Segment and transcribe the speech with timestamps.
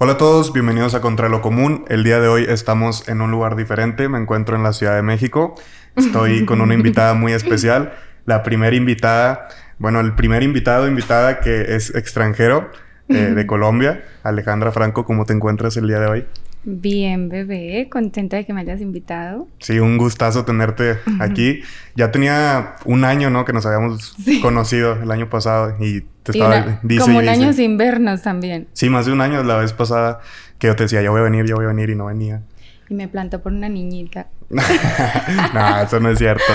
[0.00, 1.84] Hola a todos, bienvenidos a Contra lo Común.
[1.86, 5.02] El día de hoy estamos en un lugar diferente, me encuentro en la Ciudad de
[5.02, 5.54] México.
[5.94, 7.92] Estoy con una invitada muy especial,
[8.26, 9.46] la primera invitada,
[9.78, 12.72] bueno, el primer invitado, invitada que es extranjero
[13.08, 16.24] eh, de Colombia, Alejandra Franco, ¿cómo te encuentras el día de hoy?
[16.64, 19.46] Bien, bebé, contenta de que me hayas invitado.
[19.60, 21.62] Sí, un gustazo tenerte aquí.
[21.94, 23.44] Ya tenía un año, ¿no?
[23.44, 26.80] Que nos habíamos conocido el año pasado y te estaba...
[27.00, 28.66] como un año sin vernos también.
[28.72, 30.20] Sí, más de un año la vez pasada
[30.58, 32.42] que yo te decía, yo voy a venir, yo voy a venir y no venía.
[32.88, 34.28] Y me plantó por una niñita.
[34.50, 36.52] no, eso no es cierto.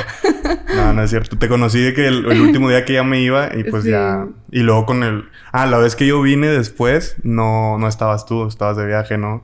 [0.76, 1.38] No, no es cierto.
[1.38, 4.28] Te conocí de que el, último día que ya me iba y pues ya...
[4.52, 5.26] Y luego con el...
[5.52, 9.44] Ah, la vez que yo vine después, no, no estabas tú, estabas de viaje, ¿no?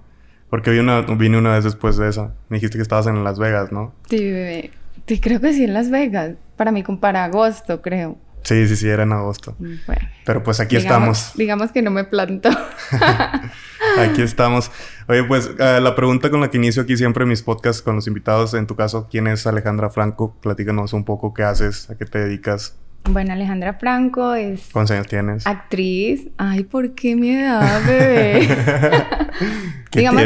[0.49, 2.33] Porque vine una, vine una vez después de esa.
[2.49, 3.93] Me dijiste que estabas en Las Vegas, ¿no?
[4.09, 4.71] Sí, bebé.
[5.07, 6.35] Sí, creo que sí en Las Vegas.
[6.55, 8.17] Para mí, para agosto, creo.
[8.45, 9.55] Sí, sí, sí, era en agosto.
[9.57, 10.07] Bueno.
[10.23, 11.31] Pero pues aquí estamos.
[11.33, 12.49] Digamos que no me planto.
[13.99, 14.71] aquí estamos.
[15.07, 18.05] Oye, pues eh, la pregunta con la que inicio aquí siempre mis podcasts con los
[18.05, 20.35] invitados, en tu caso, ¿quién es Alejandra Franco?
[20.41, 22.77] Platícanos un poco qué haces, a qué te dedicas.
[23.09, 24.69] Bueno, Alejandra Franco es...
[24.71, 25.45] ¿Cuántos años tienes?
[25.47, 26.27] Actriz.
[26.37, 28.47] Ay, ¿por qué mi edad, bebé?
[29.91, 30.23] ¿Qué Digamos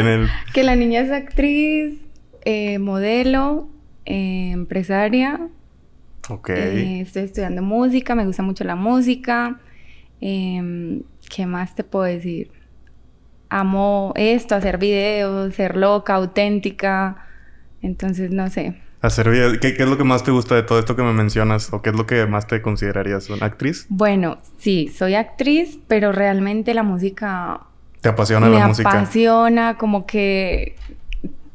[0.52, 2.00] que la niña es actriz,
[2.44, 3.68] eh, modelo,
[4.04, 5.40] eh, empresaria.
[6.30, 6.50] Ok.
[6.50, 9.58] Eh, estoy estudiando música, me gusta mucho la música.
[10.20, 12.50] Em, ¿Qué más te puedo decir?
[13.48, 17.26] Amo esto, hacer videos, ser loca, auténtica.
[17.82, 18.80] Entonces, no sé.
[19.02, 19.58] Hacer videos.
[19.58, 21.72] ¿Qué, es lo que más te gusta de todo esto que me mencionas?
[21.72, 23.86] ¿O qué es lo que más te considerarías una actriz?
[23.88, 27.62] Bueno, sí, soy actriz, pero realmente la música...
[28.00, 28.90] ¿Te apasiona la música?
[28.90, 30.76] Me apasiona, como que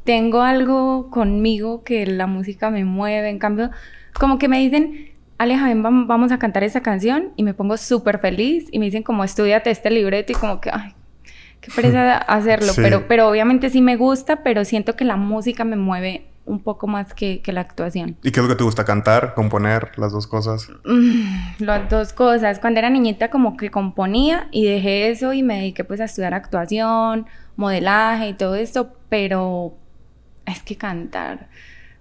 [0.04, 3.30] tengo algo conmigo que la música me mueve.
[3.30, 3.70] En cambio,
[4.18, 7.32] como que me dicen, Aleja, ven, vamos a cantar esa canción.
[7.36, 8.68] Y me pongo súper feliz.
[8.70, 10.32] Y me dicen como, estudiate este libreto.
[10.32, 10.94] Y como que, ay,
[11.60, 12.72] qué pereza hacerlo.
[12.76, 16.86] Pero, pero obviamente sí me gusta, pero siento que la música me mueve un poco
[16.86, 18.16] más que, la actuación.
[18.22, 20.68] ¿Y qué es lo que te gusta cantar, componer, las dos cosas?
[20.84, 22.60] Mm, las dos cosas.
[22.60, 26.34] Cuando era niñita como que componía y dejé eso y me dediqué pues a estudiar
[26.34, 29.74] actuación, modelaje y todo esto, pero
[30.46, 31.48] es que cantar,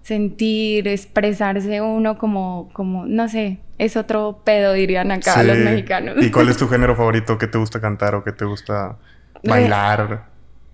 [0.06, 6.18] sentir, expresarse uno como, como, no sé, es otro pedo dirían acá los mexicanos.
[6.22, 7.40] ¿Y cuál es tu género favorito?
[7.40, 8.98] ¿Qué te gusta cantar o qué te gusta
[9.44, 10.28] bailar?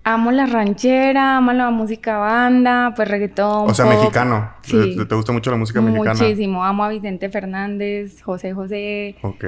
[0.04, 3.70] Amo la ranchera, amo la música banda, pues reggaetón.
[3.70, 4.52] O sea, mexicano.
[4.60, 4.98] Sí.
[5.08, 6.12] ¿Te, gusta mucho la música mexicana?
[6.12, 6.62] Muchísimo.
[6.62, 9.16] Amo a Vicente Fernández, José José.
[9.22, 9.44] Ok.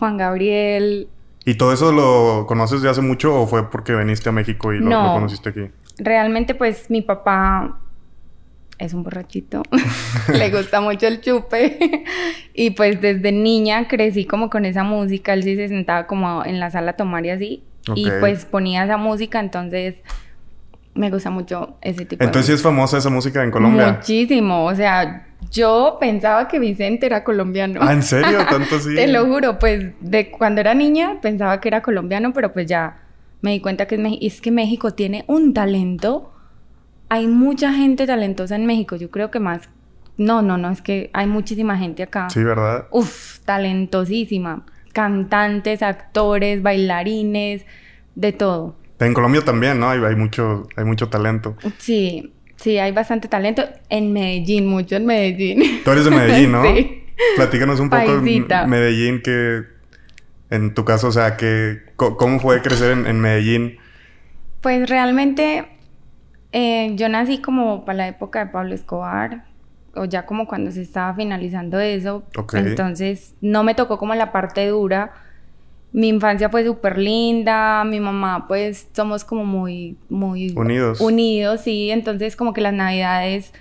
[0.00, 1.08] Juan Gabriel.
[1.44, 4.80] ¿Y todo eso lo conoces de hace mucho o fue porque viniste a México y
[4.80, 5.70] lo, lo conociste aquí?
[5.98, 7.81] Realmente, pues mi papá
[8.78, 9.62] es un borrachito.
[10.32, 12.04] Le gusta mucho el chupe.
[12.54, 15.34] y pues desde niña crecí como con esa música.
[15.34, 17.62] Él sí se sentaba como en la sala a tomar y así.
[17.94, 19.96] Y pues ponía esa música, entonces
[20.94, 23.94] me gusta mucho ese tipo entonces, de es famosa esa música en Colombia?
[23.94, 24.66] Muchísimo.
[24.66, 27.80] O sea, yo pensaba que Vicente era colombiano.
[27.82, 28.38] ¿Ah, en serio?
[28.50, 28.94] ¿Tanto así?
[28.94, 29.58] Te lo juro.
[29.58, 32.98] Pues de cuando era niña pensaba que era colombiano, pero pues ya
[33.40, 36.32] me di cuenta que es, es que México tiene un talento.
[37.12, 38.96] Hay mucha gente talentosa en México.
[38.96, 39.68] Yo creo que más
[40.16, 42.28] no, no, no, es que hay muchísima gente acá.
[42.30, 42.86] Sí, ¿verdad?
[42.90, 47.64] Uf, talentosísima cantantes, actores, bailarines,
[48.14, 48.76] de todo.
[49.00, 49.90] En Colombia también, ¿no?
[49.90, 51.56] Hay, hay, mucho, hay mucho talento.
[51.78, 53.64] Sí, sí, hay bastante talento.
[53.88, 55.80] En Medellín, mucho en Medellín.
[55.84, 56.62] Tú eres de Medellín, ¿no?
[56.74, 57.04] sí.
[57.36, 59.62] Platícanos un poco de Medellín, que
[60.50, 63.78] en tu caso, o sea, que ¿cómo fue crecer en, Medellín?
[64.60, 65.66] Pues realmente
[66.52, 69.44] eh, yo nací como para la época de Pablo Escobar,
[69.94, 72.22] o ya como cuando se estaba finalizando eso.
[72.54, 75.12] Entonces no me tocó como la parte dura.
[75.92, 81.00] Mi infancia fue súper linda, mi mamá pues somos como muy, muy unidos.
[81.00, 81.90] Unidos, sí.
[81.90, 83.52] Entonces como que las navidades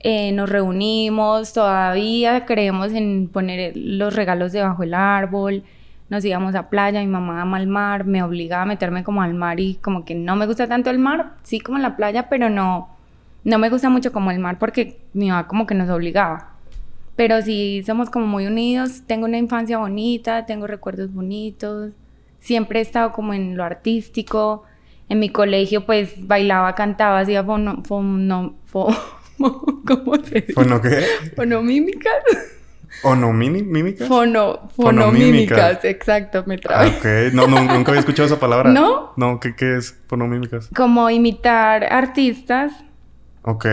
[0.00, 5.64] eh, nos reunimos, todavía creemos en poner los regalos debajo del árbol,
[6.08, 9.34] nos íbamos a playa, mi mamá ama el mar, me obligaba a meterme como al
[9.34, 12.48] mar y como que no me gusta tanto el mar, sí como la playa, pero
[12.50, 12.96] no
[13.46, 16.56] no me gusta mucho como el mar porque mi mamá como que nos obligaba.
[17.14, 19.02] Pero sí somos como muy unidos.
[19.06, 21.92] Tengo una infancia bonita, tengo recuerdos bonitos.
[22.40, 24.64] Siempre he estado como en lo artístico.
[25.08, 27.82] En mi colegio pues bailaba, cantaba, hacía fono...
[27.84, 28.56] fono
[29.38, 30.52] ¿Cómo se dice?
[30.52, 31.04] ¿Fono qué?
[31.36, 32.24] Fonomímicas.
[33.02, 34.08] ¿Onomímicas?
[34.08, 36.88] Fono, fonomímicas, exacto, me trae.
[36.88, 38.70] Ah, ok, no, no, nunca había escuchado esa palabra.
[38.70, 39.12] ¿No?
[39.16, 40.68] No, ¿qué, qué es fonomímicas?
[40.74, 42.72] Como imitar artistas
[43.46, 43.66] Ok.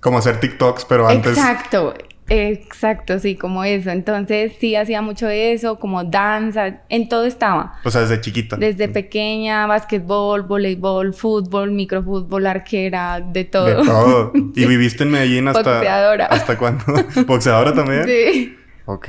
[0.00, 1.36] Como hacer TikToks, pero antes.
[1.36, 1.94] Exacto.
[2.28, 3.90] Exacto, sí, como eso.
[3.90, 7.74] Entonces sí hacía mucho de eso, como danza, en todo estaba.
[7.84, 8.56] O sea, desde chiquita.
[8.56, 13.66] Desde pequeña, básquetbol, voleibol, fútbol, microfútbol, arquera, de todo.
[13.66, 14.32] De todo.
[14.54, 15.74] ¿Y viviste en Medellín hasta...
[15.74, 16.26] Boxeadora.
[16.26, 16.84] ¿Hasta cuándo?
[17.26, 18.04] ¿Boxeadora también?
[18.04, 18.56] Sí.
[18.84, 19.08] Ok.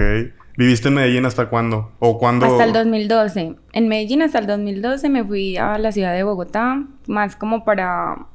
[0.58, 1.94] ¿Viviste en Medellín hasta cuándo?
[2.00, 2.46] ¿O cuándo?
[2.46, 3.56] Hasta el 2012.
[3.72, 8.28] En Medellín hasta el 2012 me fui a la ciudad de Bogotá, más como para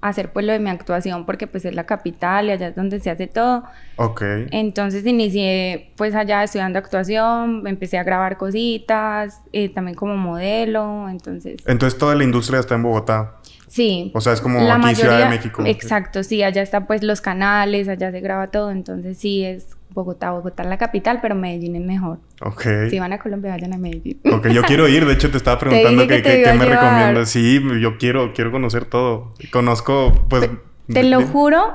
[0.00, 3.00] hacer pues lo de mi actuación porque pues es la capital y allá es donde
[3.00, 3.64] se hace todo.
[3.96, 4.22] Ok.
[4.50, 11.62] Entonces inicié pues allá estudiando actuación, empecé a grabar cositas, eh, también como modelo, entonces...
[11.66, 13.39] Entonces toda la industria está en Bogotá.
[13.70, 14.10] Sí.
[14.14, 15.62] O sea, es como aquí Ciudad de México.
[15.64, 20.32] Exacto, sí, allá están pues los canales, allá se graba todo, entonces sí es Bogotá,
[20.32, 22.18] Bogotá es la capital, pero Medellín es mejor.
[22.40, 22.64] Ok.
[22.90, 24.20] Si van a Colombia, vayan a Medellín.
[24.32, 25.06] Ok, yo quiero ir.
[25.06, 27.30] De hecho, te estaba preguntando qué, me recomiendas.
[27.30, 29.32] Sí, yo quiero, quiero conocer todo.
[29.52, 30.50] Conozco, pues...
[30.92, 31.72] Te, lo juro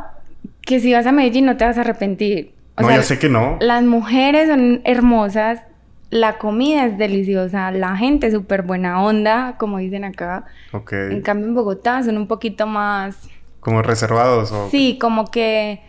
[0.62, 2.53] que si vas a Medellín no te vas a arrepentir.
[2.77, 3.57] no, yo sé que no.
[3.62, 5.62] Las mujeres son hermosas,
[6.09, 10.45] la comida es deliciosa, la gente es súper buena onda, como dicen acá.
[10.71, 10.93] Ok.
[10.93, 13.29] En cambio, en Bogotá son un poquito más...
[13.59, 14.69] ¿Como reservados o...?
[14.69, 15.81] Sí, como que...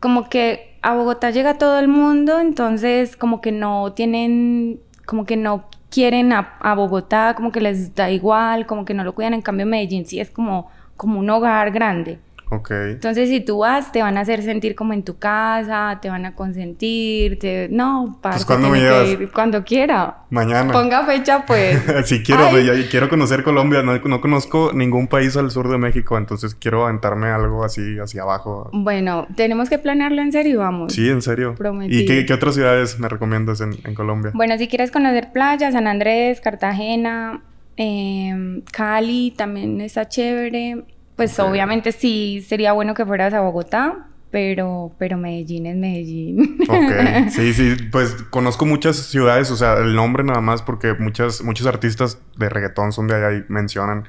[0.00, 5.36] Como que a Bogotá llega todo el mundo, entonces como que no tienen, como que
[5.36, 9.34] no quieren a, Bogotá, como que les da igual, como que no lo cuidan.
[9.34, 12.18] En cambio, Medellín sí es como, como un hogar grande.
[12.52, 12.70] Ok.
[12.70, 16.26] Entonces, si tú vas, te van a hacer sentir como en tu casa, te van
[16.26, 17.68] a consentir, te...
[17.70, 19.08] No, para pues, ¿cuándo me llevas?
[19.32, 20.18] cuando quiera.
[20.28, 20.70] Mañana.
[20.70, 21.82] Ponga fecha, pues.
[22.04, 22.50] sí, quiero,
[22.90, 23.82] quiero conocer Colombia.
[23.82, 28.20] No, no, conozco ningún país al sur de México, entonces quiero aventarme algo así, hacia
[28.20, 28.68] abajo.
[28.74, 30.92] Bueno, tenemos que planearlo en serio, vamos.
[30.92, 31.54] Sí, en serio.
[31.54, 32.02] Prometido.
[32.02, 34.32] ¿Y qué, qué otras ciudades me recomiendas en, en, Colombia?
[34.34, 37.40] Bueno, si quieres conocer playa, San Andrés, Cartagena,
[37.78, 40.84] eh, Cali también está chévere.
[41.22, 46.58] Pues obviamente sí sería bueno que fueras a Bogotá, pero, pero Medellín es Medellín.
[46.68, 51.44] Ok, sí, sí, pues conozco muchas ciudades, o sea, el nombre nada más porque muchas,
[51.44, 54.02] muchos artistas de reggaetón son de allá y mencionan,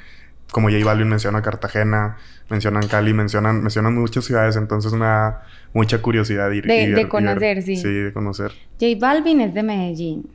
[0.51, 2.17] como J Balvin menciona Cartagena,
[2.49, 6.65] mencionan Cali, mencionan, mencionan muchas ciudades, entonces me da mucha curiosidad ir.
[6.65, 7.75] De, de conocer, sí.
[7.75, 8.53] Sí, de conocer.
[8.81, 10.31] J Balvin es de Medellín.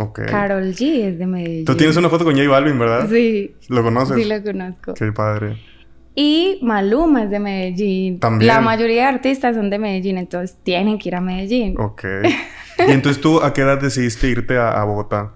[0.00, 0.22] Ok.
[0.28, 1.64] Carol G es de Medellín.
[1.64, 3.08] Tú tienes una foto con J Balvin, ¿verdad?
[3.08, 3.54] Sí.
[3.68, 4.16] ¿Lo conoces?
[4.16, 4.94] Sí, lo conozco.
[4.94, 5.58] Qué padre.
[6.20, 8.18] Y Maluma es de Medellín.
[8.18, 8.48] También.
[8.48, 11.78] La mayoría de artistas son de Medellín, entonces tienen que ir a Medellín.
[11.78, 12.02] Ok.
[12.88, 15.34] ¿Y entonces tú a qué edad decidiste irte a, Bogotá?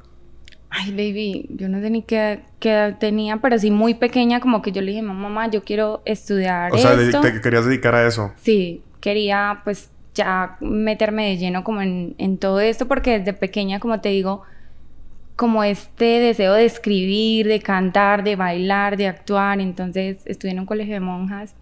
[0.70, 4.72] Ay, baby, yo no sé ni qué, edad tenía, pero sí muy pequeña, como que
[4.72, 6.72] yo le dije, mamá, yo quiero estudiar.
[6.72, 8.32] O sea, ¿te querías dedicar a eso?
[8.42, 13.78] Sí, quería pues ya meterme de lleno como en, en todo esto, porque desde pequeña,
[13.78, 14.42] como te digo,
[15.36, 19.60] como este deseo de escribir, de cantar, de bailar, de actuar.
[19.60, 21.54] Entonces estudié en un colegio de monjas.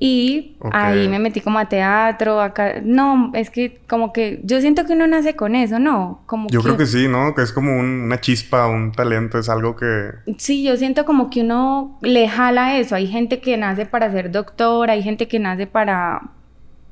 [0.00, 2.74] Y ahí me metí como a teatro, acá...
[2.84, 6.22] No, es que como que yo siento que uno nace con eso, ¿no?
[6.26, 7.34] Como yo creo que sí, ¿no?
[7.34, 10.10] Que es como una chispa, un talento, es algo que...
[10.36, 12.94] Sí, yo siento como que uno le jala eso.
[12.94, 16.30] Hay gente que nace para ser doctor, hay gente que nace para,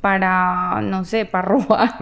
[0.07, 1.97] para, no sé, para robar.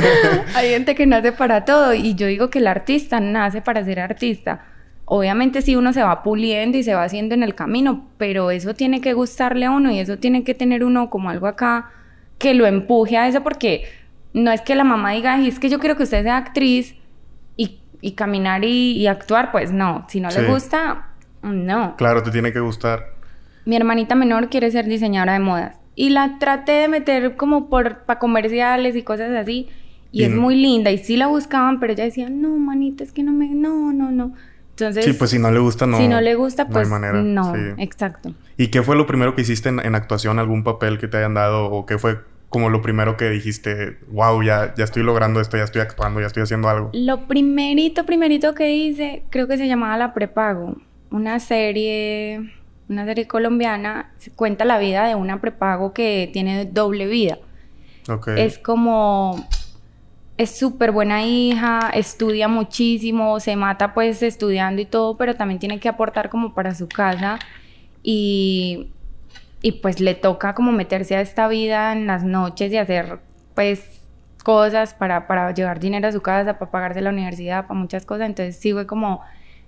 [0.54, 4.00] Hay gente que nace para todo y yo digo que el artista nace para ser
[4.00, 4.64] artista.
[5.04, 8.72] Obviamente sí uno se va puliendo y se va haciendo en el camino, pero eso
[8.72, 11.90] tiene que gustarle a uno y eso tiene que tener uno como algo acá
[12.38, 13.84] que lo empuje a eso porque
[14.32, 16.94] no es que la mamá diga, es que yo quiero que usted sea actriz
[17.58, 21.10] y, caminar y, actuar, pues no, si no le gusta,
[21.42, 21.94] no.
[21.98, 23.04] Claro, te tiene que gustar.
[23.66, 28.04] Mi hermanita menor quiere ser diseñadora de modas y la traté de meter como por
[28.04, 29.68] para comerciales y cosas así.
[30.12, 30.90] Y, es muy linda.
[30.90, 33.54] Y sí la buscaban, pero ella decía, no, manita, es que no me...
[33.54, 34.34] No, no, no.
[34.70, 35.04] Entonces...
[35.04, 35.98] Sí, pues si no le gusta, no...
[35.98, 36.94] Si no le gusta, pues no.
[36.94, 37.22] Manera.
[37.22, 38.34] no exacto.
[38.56, 40.38] ¿Y qué fue lo primero que hiciste en, actuación?
[40.38, 41.66] ¿Algún papel que te hayan dado?
[41.70, 42.18] ¿O qué fue
[42.48, 46.26] como lo primero que dijiste, wow, ya, ya estoy logrando esto, ya estoy actuando, ya
[46.26, 46.90] estoy haciendo algo?
[46.92, 50.76] Lo primerito, primerito que hice, creo que se llamaba La Prepago.
[51.12, 52.50] Una serie
[52.90, 57.38] una serie colombiana, cuenta la vida de una prepago que tiene doble vida.
[58.36, 59.46] Es como,
[60.36, 65.78] es súper buena hija, estudia muchísimo, se mata pues estudiando y todo, pero también tiene
[65.78, 67.38] que aportar como para su casa
[68.02, 68.88] y,
[69.62, 73.20] y pues le toca como meterse a esta vida en las noches y hacer
[73.54, 74.00] pues
[74.42, 78.26] cosas para, para llevar dinero a su casa, para pagarse la universidad, para muchas cosas.
[78.26, 79.22] Entonces sí fue como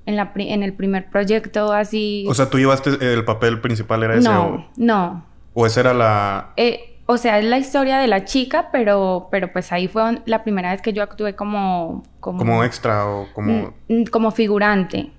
[0.06, 2.24] en, la, en el primer proyecto así.
[2.28, 4.28] O sea, tú llevaste el papel principal, ¿era ese?
[4.28, 4.66] No, o...
[4.76, 5.26] no.
[5.54, 6.52] ¿O esa era la...?
[6.56, 10.42] Eh, o sea, es la historia de la chica, pero, pero pues ahí fue la
[10.44, 12.04] primera vez que yo actué como...
[12.20, 13.74] Como, extra o como...
[14.10, 15.10] Como figurante.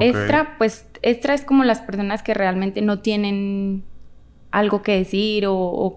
[0.00, 3.84] Extra, pues extra es como las personas que realmente no tienen
[4.50, 5.54] algo que decir o...
[5.54, 5.96] o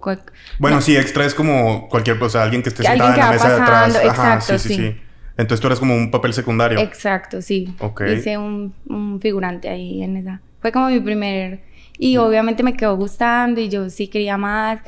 [0.59, 3.47] Bueno, no, sí, extra es como cualquier cosa, alguien que esté sentada en la mesa
[3.47, 3.93] de atrás.
[3.93, 4.91] pasando, Ajá, exacto, sí, sí, sí.
[4.91, 5.01] sí.
[5.38, 6.79] Entonces tú eres como un papel secundario.
[6.79, 7.73] Exacto, sí.
[7.79, 8.01] Ok.
[8.15, 10.41] Hice un, un figurante ahí en esa.
[10.61, 11.61] Fue como mi primer...
[11.97, 14.79] Y obviamente me quedó gustando y yo sí quería más.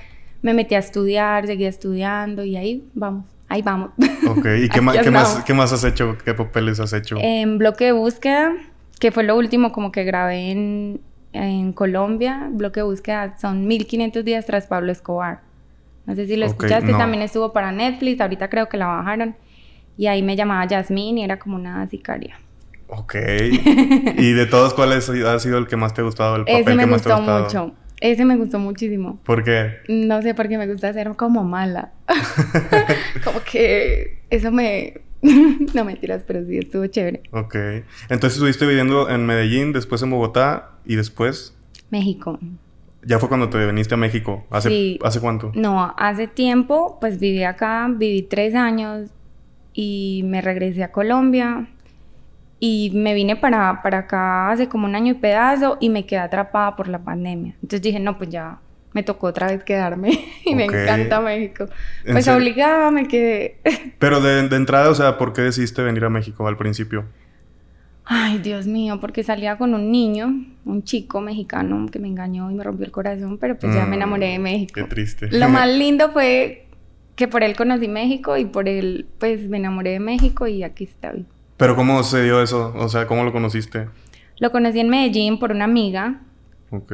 [0.41, 3.91] Me metí a estudiar, seguía estudiando y ahí vamos, ahí vamos.
[4.27, 6.17] Ok, ¿y qué, más, qué, más, qué más has hecho?
[6.25, 7.17] ¿Qué papeles has hecho?
[7.19, 8.51] En bloque de búsqueda,
[8.99, 11.01] que fue lo último como que grabé en,
[11.33, 15.41] en Colombia, bloque de búsqueda son 1500 días tras Pablo Escobar.
[16.07, 16.97] No sé si lo Ok, escuchaste, no.
[16.97, 19.35] también estuvo para Netflix, ahorita creo que la bajaron.
[19.97, 22.35] Y ahí me llamaba Yasmín y era como una sicaria.
[22.87, 23.15] Ok.
[24.17, 26.35] ¿Y de todos cuáles ha sido el que más te ha gustado?
[26.35, 27.65] El papel Ese me que más te ha gustó gustado?
[27.67, 27.77] mucho.
[28.01, 29.19] Ese me gustó muchísimo.
[29.23, 29.77] ¿Por qué?
[29.87, 31.93] No sé por qué me gusta ser como mala.
[33.23, 35.01] como que eso me...
[35.73, 37.21] no mentiras, pero sí estuvo chévere.
[37.31, 37.55] Ok.
[38.09, 41.55] Entonces estuviste viviendo en Medellín, después en Bogotá y después...
[41.91, 42.39] México.
[43.05, 44.45] Ya fue cuando te viniste a México.
[44.49, 44.99] ¿Hace, Sí.
[45.03, 45.51] ¿hace cuánto?
[45.55, 49.09] No, hace tiempo, pues viví acá, viví tres años
[49.73, 51.67] y me regresé a Colombia
[52.59, 56.19] y me vine para, para acá hace como un año y pedazo y me quedé
[56.19, 57.53] atrapada por la pandemia.
[57.55, 58.59] Entonces dije, no, pues ya
[58.93, 60.11] me tocó otra vez quedarme
[60.45, 61.67] y me encanta México.
[62.05, 63.59] ¿En Pues obligada me quedé.
[63.99, 67.05] Pero de, de entrada, o sea, ¿por qué decidiste venir a México al principio?
[68.05, 72.53] Ay, Dios mío, porque salía con un niño, un chico mexicano que me engañó y
[72.53, 74.73] me rompió el corazón, pero pues ya me Mm, enamoré de México.
[74.73, 75.27] Qué triste.
[75.31, 76.62] Lo más lindo fue
[77.15, 80.85] que por él conocí México y por él pues me enamoré de México y aquí
[80.85, 81.25] estoy.
[81.57, 82.73] Pero ¿cómo se dio eso?
[82.75, 83.87] O sea, ¿cómo lo conociste?
[84.39, 86.21] Lo conocí en Medellín por una amiga
[86.71, 86.91] Ok.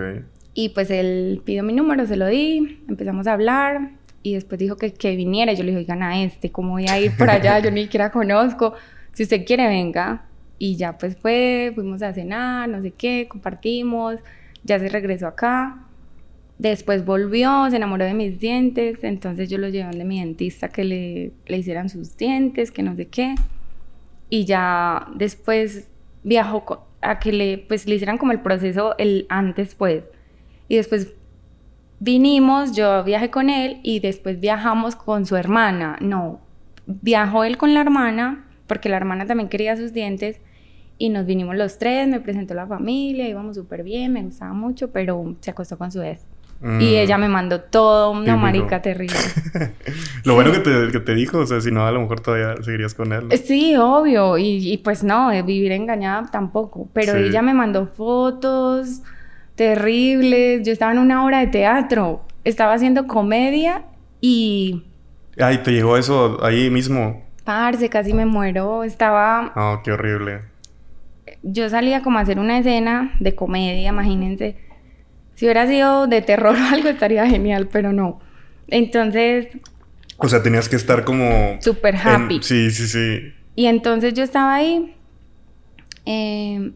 [0.54, 4.76] y pues él pidió mi número, se lo di, empezamos a hablar y después dijo
[4.76, 5.54] que, que viniera.
[5.54, 7.60] Yo le dije, oigan a este, ¿cómo voy a ir por allá?
[7.60, 8.74] Yo ni siquiera conozco.
[9.14, 10.26] Si usted quiere, venga.
[10.58, 14.18] Y ya pues fue, fuimos a cenar, no sé qué, compartimos,
[14.66, 15.86] ya se regresó acá.
[16.60, 20.84] Después volvió, se enamoró de mis dientes, entonces yo lo llevé donde mi dentista que
[20.84, 23.36] le, le hicieran sus dientes, que no sé qué.
[24.30, 25.88] Y ya después
[26.24, 30.04] viajó a que le, pues, le hicieran como el proceso el antes, pues.
[30.68, 31.14] Y después
[32.02, 35.98] vinimos, yo viajé con él y después viajamos con su hermana.
[36.02, 36.42] No,
[36.86, 40.42] viajó él con la hermana, porque la hermana también quería sus dientes.
[40.98, 44.92] Y nos vinimos los tres, me presentó la familia, íbamos súper bien, me gustaba mucho,
[44.92, 46.26] pero se acostó con su ex.
[46.62, 46.80] Y Mm.
[46.82, 48.38] ella me mandó todo, una Típico.
[48.38, 49.16] marica terrible.
[50.26, 52.62] Lo bueno que te, que te dijo, o sea, si no, a lo mejor todavía
[52.62, 53.30] seguirías con él.
[53.46, 54.38] Sí, obvio.
[54.38, 56.90] Y, y pues no, de vivir engañada tampoco.
[56.92, 57.20] Pero Sí.
[57.20, 59.02] ella me mandó fotos
[59.56, 60.64] terribles.
[60.66, 62.22] Yo estaba en una obra de teatro.
[62.44, 63.84] Estaba haciendo comedia
[64.22, 64.84] y...
[65.38, 67.24] Ay, te llegó eso ahí mismo.
[67.46, 68.84] Parce, casi me muero.
[68.84, 69.54] Estaba...
[69.56, 70.42] Oh, qué horrible.
[71.44, 74.58] Yo salía como a hacer una escena de comedia, imagínense.
[75.40, 78.20] Si hubiera sido de terror o algo estaría genial, pero no.
[78.68, 79.48] Entonces,
[80.18, 81.56] O sea, tenías que estar como...
[81.62, 82.40] súper en- happy.
[82.44, 83.34] Sí, sí, sí.
[83.56, 84.94] Y entonces yo estaba ahí,
[86.06, 86.74] eh,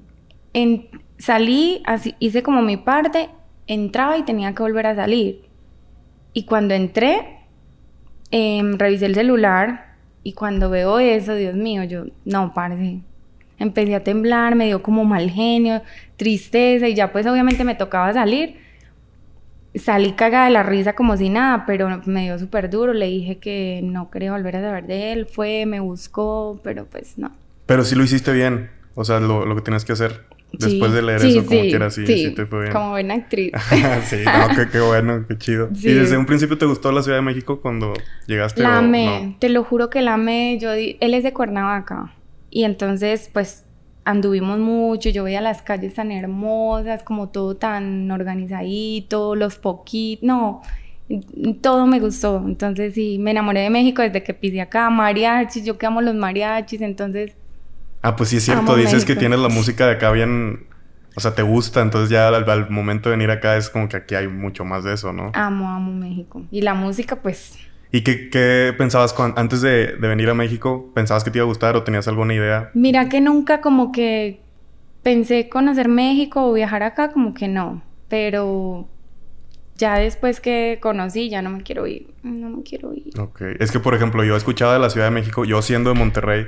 [0.54, 3.28] en- salí, así, hice como mi parte,
[3.68, 5.42] entraba y tenía que volver a salir.
[6.32, 7.40] Y cuando entré,
[8.32, 13.02] em, revisé el celular y cuando veo eso, Dios mío, yo, no, parce.
[13.60, 15.82] Empecé a temblar, me dio como mal genio,
[16.18, 18.58] tristeza y ya pues obviamente me tocaba salir.
[19.76, 22.94] Salí cagada de la risa como si nada, pero me dio súper duro.
[22.94, 25.26] Le dije que no quería volver a saber de él.
[25.26, 27.32] Fue, me buscó, pero pues no.
[27.66, 28.70] Pero sí lo hiciste bien.
[28.94, 30.26] O sea, lo, lo que tenías que hacer.
[30.52, 32.72] Después Sí, de leer sí, eso, como sí, quieras, sí, sí, te fue bien.
[32.74, 33.52] Como buena actriz.
[34.06, 35.70] sí, no, qué, qué bueno, qué chido.
[35.74, 35.90] Sí.
[35.90, 37.94] ¿Y desde un principio te gustó la Ciudad de México cuando
[38.28, 39.36] llegaste La amé, no?
[39.40, 40.60] te lo juro que la amé.
[40.62, 42.14] Yo di- él es de Cuernavaca.
[42.56, 43.66] Y entonces, pues,
[44.06, 45.10] anduvimos mucho.
[45.10, 50.24] Yo veía las calles tan hermosas, como todo tan organizadito, los poquitos.
[50.24, 50.62] No,
[51.62, 52.44] todo me gustó.
[52.46, 54.92] Entonces, sí, me enamoré de México desde que pisé acá.
[54.92, 56.82] Mariachis, yo que amo los mariachis.
[56.82, 57.34] Entonces,
[58.04, 58.76] Ah, pues sí es cierto.
[58.76, 60.68] Dices que tienes la música de acá bien...
[61.16, 61.82] O sea, te gusta.
[61.82, 64.84] Entonces ya al, al momento de venir acá es como que aquí hay mucho más
[64.84, 65.32] de eso, ¿no?
[65.34, 66.44] amo, amo México.
[66.52, 67.58] Y la música, pues,
[67.94, 70.92] ¿Y qué, qué pensabas antes de, de venir a México?
[70.96, 72.72] ¿Pensabas que te iba a gustar o tenías alguna idea?
[72.74, 74.42] Mira que nunca como que
[75.04, 77.84] pensé conocer México o viajar acá, como que no.
[78.10, 78.90] Pero
[79.76, 82.08] ya después que conocí, ya no me quiero ir.
[82.24, 83.14] No me quiero ir.
[83.20, 83.42] Ok.
[83.60, 86.48] Es que, por ejemplo, yo escuchaba de la Ciudad de México, yo siendo de Monterrey,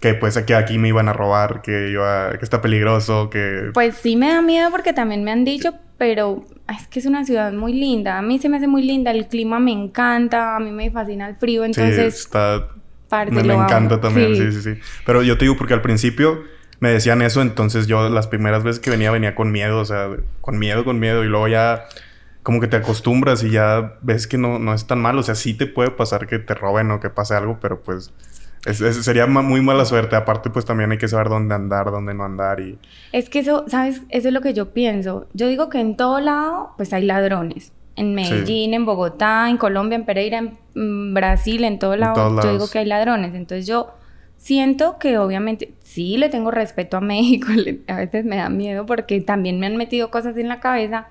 [0.00, 3.72] que pues que aquí me iban a robar, que iba, que está peligroso, que...
[3.74, 7.24] Pues sí me da miedo porque también me han dicho, pero es que es una
[7.24, 8.18] ciudad muy linda.
[8.18, 11.28] A mí se me hace muy linda, el clima me encanta, a mí me fascina
[11.28, 12.68] el frío, sí, entonces, está...
[13.08, 13.64] parce, Me, me amo.
[13.64, 14.52] encanta también, sí.
[14.52, 16.44] sí, sí, Pero yo te digo porque al principio
[16.80, 20.08] me decían eso, entonces yo las primeras veces que venía venía con miedo, o sea,
[20.40, 21.84] con miedo, con miedo, y luego ya
[22.44, 25.18] como que te acostumbras y ya ves que no, no es tan mal.
[25.18, 28.12] O sea, sí te puede pasar que te roben o que pase algo, pero pues
[28.74, 30.16] sería muy mala suerte.
[30.16, 32.78] Aparte, pues también hay que saber dónde andar, dónde no andar y...
[33.12, 34.02] Es que eso, ¿sabes?
[34.08, 35.26] Eso es lo que yo pienso.
[35.32, 37.72] Yo digo que en todo lado, pues hay ladrones.
[37.96, 42.40] En Medellín, en Bogotá, en Colombia, en Pereira, en mm, Brasil, en todo lado.
[42.42, 43.34] yo digo que hay ladrones.
[43.34, 43.92] Entonces yo
[44.36, 47.48] siento que obviamente sí le tengo respeto a México.
[47.88, 51.08] a veces me da miedo porque también me han metido cosas en la cabeza.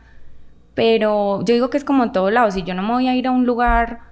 [0.75, 2.51] Pero yo digo que es como en todo lado.
[2.51, 4.06] Si yo no me voy a ir a un lugar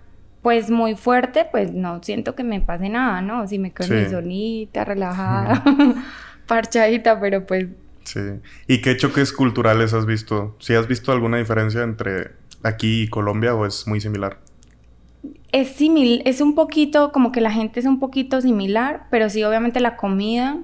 [0.45, 3.47] pues muy fuerte, pues no siento que me pase nada, ¿no?
[3.47, 5.63] Si me quedo solita, relajada,
[6.45, 7.65] parchadita, pero pues...
[8.03, 8.19] Sí.
[8.67, 10.55] ¿Y qué choques culturales has visto?
[10.59, 14.37] ¿Si has visto alguna diferencia entre aquí y Colombia o es muy similar?
[15.51, 19.43] Es similar, es un poquito, como que la gente es un poquito similar, pero sí,
[19.43, 20.59] obviamente la comida,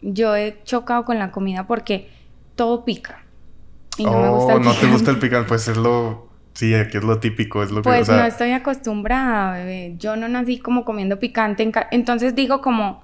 [0.00, 2.08] yo he chocado con la comida porque
[2.54, 3.24] todo pica.
[3.98, 6.72] Y no me gusta el oh, no te gusta el picante, pues es lo Sí,
[6.74, 7.88] aquí es lo típico, es lo que...
[7.88, 9.96] Pues no estoy acostumbrada, bebé.
[9.98, 11.70] Yo no nací como comiendo picante.
[11.90, 13.02] Entonces digo como,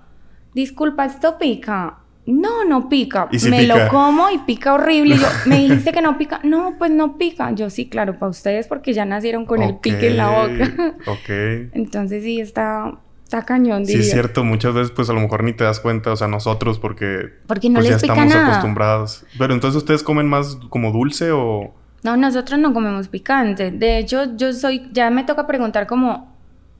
[0.54, 1.98] disculpa, ¿esto pica?
[2.26, 3.28] No, no pica.
[3.50, 5.16] me lo como y pica horrible.
[5.16, 6.40] yo, me dijiste que no pica.
[6.44, 7.50] No, pues no pica.
[7.52, 10.94] Yo sí, claro, para ustedes porque ya nacieron con el pique en la boca.
[11.06, 11.28] ok.
[11.72, 14.02] Entonces sí, está, está cañón, diría.
[14.02, 14.44] Sí, es cierto.
[14.44, 17.30] Muchas veces pues a lo mejor ni te das cuenta, o sea, nosotros porque...
[17.48, 19.24] Porque no pues, les ya estamos acostumbrados.
[19.36, 21.74] Pero entonces ustedes comen más como dulce o...
[22.02, 23.70] No, nosotros no comemos picante.
[23.70, 26.34] De hecho, yo soy, ya me toca preguntar como,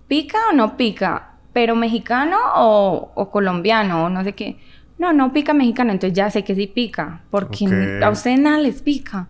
[0.09, 1.33] ¿pica o no pica?
[1.53, 4.59] ¿Pero mexicano o, colombiano o no sé qué?
[4.99, 8.83] No, no pica mexicano, entonces ya sé que sí pica, porque a usted nada les
[8.83, 9.29] pica.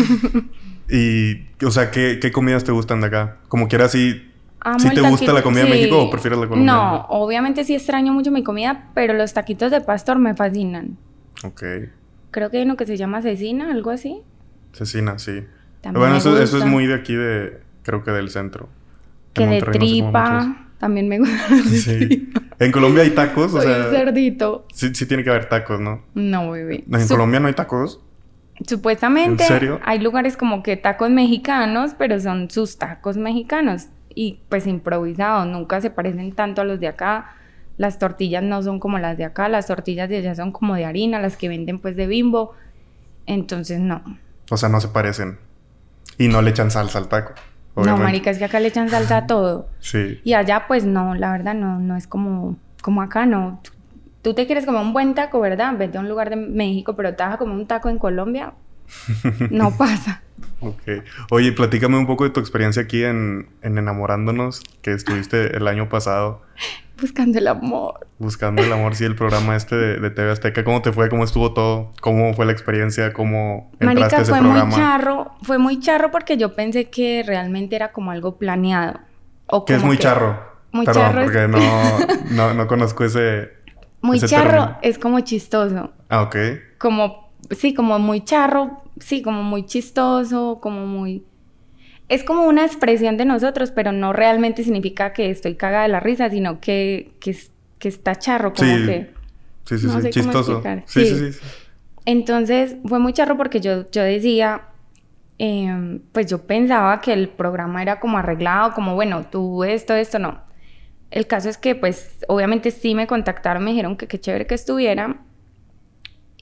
[0.90, 3.38] y, o sea, ¿qué, comidas te gustan de acá?
[3.48, 4.30] Como quieras, si
[4.78, 6.78] ¿Sí te gusta la comida de México o prefieres la colombiana?
[6.78, 10.96] No, obviamente sí extraño mucho mi comida, pero los taquitos de pastor me fascinan.
[11.44, 11.62] Ok.
[12.30, 14.22] Creo que hay uno que se llama cecina, algo así.
[14.74, 15.44] Cecina, sí.
[15.92, 18.68] bueno, eso, eso, es muy de aquí de, creo que del centro.
[19.32, 21.48] Que de tripa, también me gusta.
[21.70, 22.30] Sí.
[22.60, 23.90] En Colombia hay tacos, o sea.
[23.90, 24.64] cerdito.
[24.72, 26.02] Sí, sí tiene que haber tacos, ¿no?
[26.14, 26.84] No, bien.
[26.88, 28.00] ¿En Colombia no hay tacos?
[28.64, 29.42] Supuestamente.
[29.42, 29.80] ¿En serio?
[29.84, 33.88] Hay lugares como que tacos mexicanos, pero son sus tacos mexicanos.
[34.14, 37.34] Y pues improvisados, nunca se parecen tanto a los de acá.
[37.76, 40.84] Las tortillas no son como las de acá, las tortillas de allá son como de
[40.84, 42.52] harina, las que venden pues de bimbo.
[43.26, 44.02] Entonces no.
[44.50, 45.38] O sea, no se parecen.
[46.18, 47.34] Y no le echan salsa al taco.
[47.76, 49.68] No, marica, es que acá le echan salsa a todo.
[49.80, 50.20] Sí.
[50.22, 53.60] Y allá, pues no, la verdad, no, no es como, como acá, no.
[54.22, 55.74] Tú te quieres comer un buen taco, ¿verdad?
[55.76, 58.54] Vete a un lugar de México, pero te vas a comer un taco en Colombia.
[59.50, 60.22] no pasa.
[60.60, 60.82] Ok.
[61.30, 65.88] Oye, platícame un poco de tu experiencia aquí en, en Enamorándonos, que estuviste el año
[65.88, 66.42] pasado.
[67.00, 68.06] Buscando el amor.
[68.18, 70.64] Buscando el amor, sí, el programa este de, de, TV Azteca.
[70.64, 71.08] ¿Cómo te fue?
[71.08, 71.92] ¿Cómo estuvo todo?
[72.00, 73.12] ¿Cómo fue la experiencia?
[73.12, 75.32] ¿Cómo entraste Marica, a ese fue muy charro.
[75.42, 79.00] Fue muy charro porque yo pensé que realmente era como algo planeado.
[79.46, 80.54] O ¿Qué es muy charro?
[80.70, 81.48] Muy Perdón, charro porque
[82.30, 83.52] no, no, conozco ese
[84.00, 85.92] Muy charro es como chistoso.
[86.10, 86.36] Ah, ok.
[86.78, 88.82] Como, sí, como muy charro.
[88.98, 91.24] Sí, como muy chistoso, como muy
[92.08, 96.00] es como una expresión de nosotros, pero no realmente significa que estoy cagada de la
[96.00, 97.36] risa, sino que, que,
[97.78, 99.12] que está charro, como que...
[99.64, 100.62] Sí, sí, sí, chistoso.
[100.84, 101.40] Sí, sí, sí,
[102.04, 104.66] Entonces fue muy charro porque yo, yo decía,
[105.38, 110.18] em, pues yo pensaba que el programa era como arreglado, como bueno, tú esto, esto,
[110.18, 110.42] no.
[111.10, 114.54] El caso es que pues obviamente sí me contactaron, me dijeron que qué chévere que
[114.54, 115.16] estuviera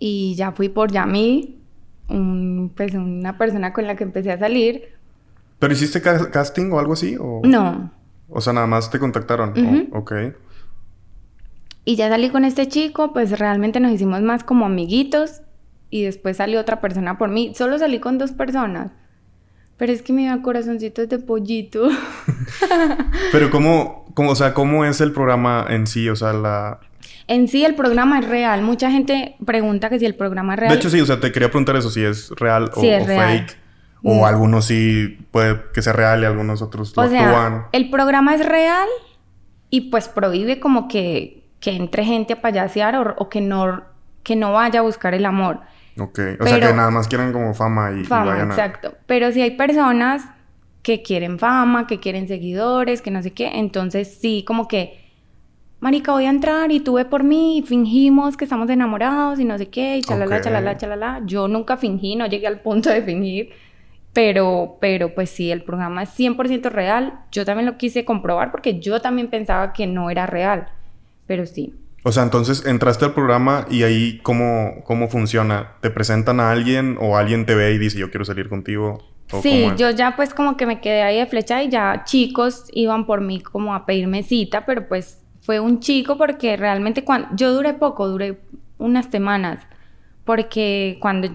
[0.05, 1.61] y ya fui por Yami,
[2.09, 4.89] un, pues una persona con la que empecé a salir
[5.61, 7.17] ¿Pero hiciste casting o algo así?
[7.21, 7.41] O...
[7.45, 7.93] No.
[8.29, 9.91] O sea, nada más te contactaron.
[9.93, 10.13] ok.
[11.85, 15.43] Y ya salí con este chico, pues realmente nos hicimos más como amiguitos.
[15.89, 17.53] Y después salió otra persona por mí.
[17.55, 18.91] Solo salí con dos personas.
[19.77, 21.89] Pero es que me da corazoncitos de pollito.
[23.31, 26.09] Pero cómo, cómo, o sea, ¿cómo es el programa en sí?
[26.09, 26.81] O sea, la...
[27.33, 28.61] En sí el programa es real.
[28.61, 30.73] Mucha gente pregunta que si el programa es real.
[30.73, 33.57] De hecho, sí, o sea, te quería preguntar eso, si es real o, es fake.
[34.03, 34.25] O mm.
[34.25, 38.45] algunos sí puede que sea real y algunos otros lo o sea, El programa es
[38.45, 38.87] real
[39.71, 43.83] y pues prohíbe como que, que entre gente a payasear o, que, no,
[44.23, 45.61] que no vaya a buscar el amor.
[45.99, 48.93] Ok, o sea que nada más quieren como fama y, fama, exacto.
[49.07, 50.25] Pero si hay personas
[50.83, 55.02] que quieren fama, que quieren seguidores, que no sé qué, entonces sí, como que,
[55.83, 59.45] marica, voy a entrar y tú ve por mí y fingimos que estamos enamorados y
[59.45, 61.23] no sé qué, y chalala, chalala, chalala.
[61.27, 63.51] Yo nunca fingí, no llegué al punto de fingir.
[64.13, 67.15] Pero, pero pues sí, el programa es 100% real.
[67.33, 70.69] Yo también lo quise comprobar porque yo también pensaba que no era real.
[71.27, 71.75] Pero sí.
[72.05, 75.73] O sea, entonces entraste al programa y ahí cómo, cómo funciona.
[75.81, 79.03] ¿Te presentan a alguien o alguien te ve y dice yo quiero salir contigo?
[79.43, 83.07] Sí, yo ya pues como que me quedé ahí de flecha y ya chicos iban
[83.07, 87.53] por mí como a pedirme cita, pero pues fue un chico porque realmente cuando yo
[87.53, 88.41] duré poco, duré
[88.79, 89.61] unas semanas,
[90.25, 91.29] porque cuando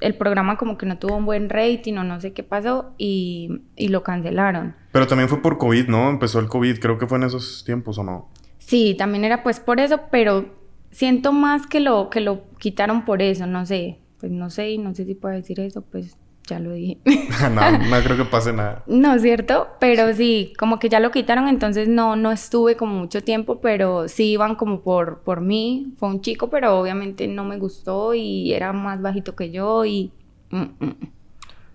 [0.00, 3.62] el programa como que no tuvo un buen rating o no sé qué pasó y,
[3.74, 4.74] y lo cancelaron.
[4.92, 6.10] Pero también fue por COVID, ¿no?
[6.10, 8.28] Empezó el COVID, creo que fue en esos tiempos o no.
[8.58, 10.46] Sí, también era pues por eso, pero
[10.90, 14.78] siento más que lo que lo quitaron por eso, no sé, pues no sé y
[14.78, 16.16] no sé si puedo decir eso, pues
[16.46, 16.98] ya lo dije.
[17.52, 18.82] no, no creo que pase nada.
[18.86, 19.68] No, ¿cierto?
[19.80, 24.08] Pero sí, como que ya lo quitaron, entonces no, no estuve como mucho tiempo, pero
[24.08, 25.94] sí iban como por, por mí.
[25.98, 30.12] Fue un chico, pero obviamente no me gustó y era más bajito que yo y...
[30.50, 30.96] Mm, mm.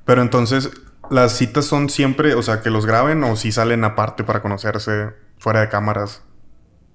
[0.05, 0.71] Pero entonces,
[1.11, 5.09] ¿las citas son siempre, o sea, que los graben o si salen aparte para conocerse
[5.37, 6.23] fuera de cámaras?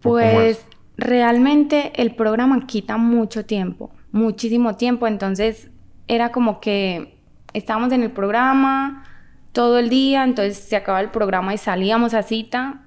[0.00, 0.64] Pues
[0.96, 5.70] realmente el programa quita mucho tiempo, muchísimo tiempo, entonces
[6.08, 7.13] era como que
[7.54, 9.04] estábamos en el programa
[9.52, 12.82] todo el día, entonces se acaba el programa y salíamos a cita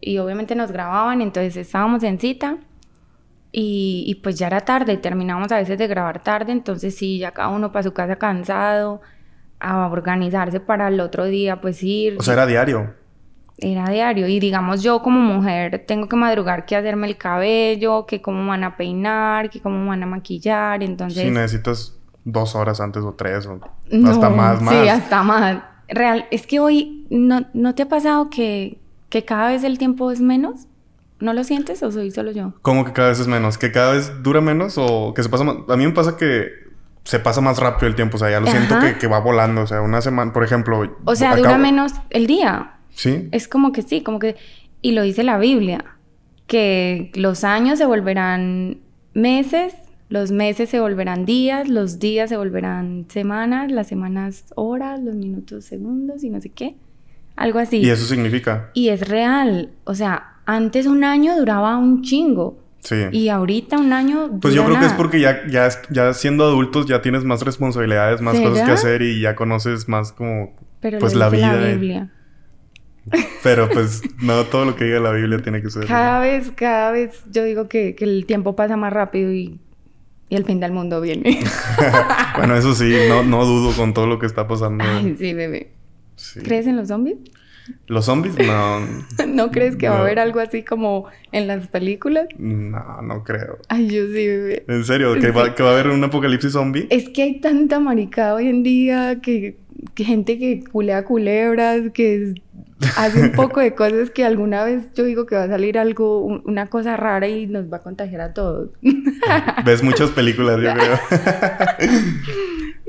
[0.00, 2.56] y obviamente nos grababan, entonces estábamos en cita
[3.52, 7.48] y, pues ya era tarde, terminamos a veces de grabar tarde, entonces sí, ya cada
[7.48, 9.00] uno para su casa cansado,
[9.60, 12.16] a organizarse para el otro día, pues ir.
[12.18, 12.94] O sea, era diario.
[13.58, 18.20] Era diario y digamos yo como mujer tengo que madrugar que hacerme el cabello, que
[18.20, 21.22] cómo van a peinar, que cómo van a maquillar, entonces...
[21.22, 21.95] Sí, necesitas
[22.26, 23.60] dos horas antes o tres o
[24.06, 24.74] hasta más, más.
[24.74, 25.62] Sí, hasta más.
[25.88, 30.10] Real, es que hoy, ¿no, ¿no te ha pasado que, que cada vez el tiempo
[30.10, 30.66] es menos?
[31.20, 32.52] ¿No lo sientes o soy solo yo?
[32.62, 33.56] ¿Cómo que cada vez es menos?
[33.56, 35.56] ¿Que cada vez dura menos o que se pasa más?
[35.68, 36.48] A mí me pasa que
[37.04, 38.16] se pasa más rápido el tiempo.
[38.16, 39.62] O sea, ya lo siento que, que, va volando.
[39.62, 40.96] O sea, una semana, por ejemplo...
[41.04, 42.72] O sea, dura menos el día.
[42.90, 43.28] Sí.
[43.30, 44.36] Es como que sí, como que...
[44.82, 45.84] Y lo dice la Biblia.
[46.48, 48.78] Que los años se volverán
[49.14, 49.72] meses
[50.08, 55.64] los meses se volverán días, los días se volverán semanas, las semanas horas, los minutos
[55.64, 56.76] segundos y no sé qué.
[57.34, 57.78] Algo así.
[57.78, 58.70] ¿Y eso significa?
[58.72, 59.70] Y es real.
[59.84, 62.62] O sea, antes un año duraba un chingo.
[62.80, 62.96] Sí.
[63.10, 64.28] Y ahorita un año.
[64.28, 67.42] Dura pues yo creo que es porque ya, ya, ya siendo adultos ya tienes más
[67.42, 70.54] responsabilidades, más cosas que hacer y ya conoces más como.
[70.80, 71.52] Pero pues la vida.
[71.52, 72.12] La Biblia.
[73.42, 75.86] Pero pues no todo lo que diga la Biblia tiene que ser.
[75.86, 79.60] Cada vez, cada vez yo digo que, que el tiempo pasa más rápido y
[80.28, 81.40] y el fin del mundo viene.
[82.36, 84.84] bueno, eso sí, no, no dudo con todo lo que está pasando.
[84.86, 85.72] Ay, sí, bebé.
[86.42, 87.18] ¿Crees en los zombies?
[87.86, 88.36] ¿Los zombies?
[88.38, 88.80] No.
[89.26, 92.26] ¿No crees que va a haber algo así como en las películas?
[92.38, 93.58] No, no creo.
[93.68, 94.64] Ay, yo sí, bebé.
[94.68, 95.14] ¿En serio?
[95.14, 96.86] ¿Que, Va, ¿Que va a haber un apocalipsis zombie?
[96.90, 99.65] Es que hay tanta maricada hoy en día que, que
[99.96, 102.34] gente que culea culebras, que
[102.96, 106.20] hace un poco de cosas que alguna vez yo digo que va a salir algo,
[106.24, 108.70] una cosa rara y nos va a contagiar a todos.
[109.64, 110.98] Ves muchas películas, yo creo.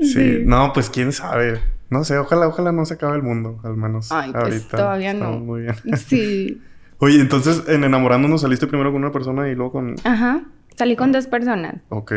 [0.00, 0.42] sí.
[0.44, 1.60] no, pues quién sabe.
[1.90, 4.12] No sé, ojalá, ojalá no se acabe el mundo, al menos.
[4.12, 4.76] Ay, pues ahorita.
[4.76, 5.38] todavía no.
[5.38, 5.74] Muy bien.
[5.96, 6.60] Sí.
[6.98, 9.94] Oye, entonces en enamorándonos saliste primero con una persona y luego con.
[10.04, 10.42] Ajá.
[10.76, 11.76] Salí con dos personas.
[11.88, 12.12] Ok.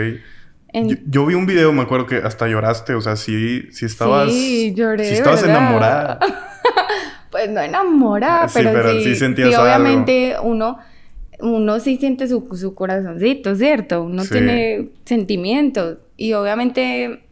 [0.74, 4.32] Yo, vi un video, me acuerdo que hasta lloraste, o sea, sí, sí estabas.
[4.32, 5.06] Sí, lloré.
[5.06, 6.20] Sí estabas enamorada.
[7.32, 10.78] pues no enamorada, pero, sí, sí, obviamente uno
[11.42, 14.04] uno sí siente su, su corazoncito, ¿cierto?
[14.04, 17.24] Uno tiene sentimientos y obviamente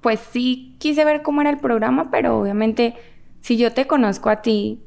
[0.00, 2.94] pues sí quise ver cómo era el programa, pero obviamente
[3.40, 4.80] si yo te conozco a ti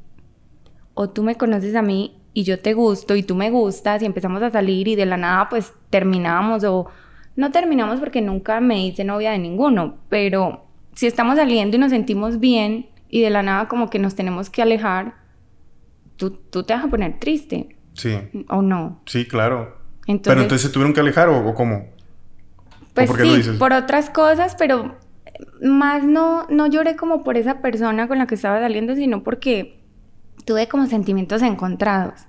[0.94, 4.06] o tú me conoces a mí y yo te gusto y tú me gustas y
[4.06, 6.86] empezamos a salir y de la nada pues terminamos o
[7.36, 11.90] no terminamos porque nunca me hice novia de ninguno, pero si estamos saliendo y nos
[11.90, 15.14] sentimos bien y de la nada como que nos tenemos que alejar,
[16.16, 17.76] tú, tú te vas a poner triste.
[17.94, 18.16] Sí.
[18.48, 19.00] ¿O no?
[19.06, 19.76] Sí, claro.
[20.06, 21.86] pero entonces se tuvieron que alejar o, cómo?
[22.92, 24.96] Pues sí, por otras cosas, pero
[25.60, 29.80] más no, no lloré como por esa persona con la que estaba saliendo, sino porque
[30.44, 32.26] tuve como sentimientos encontrados.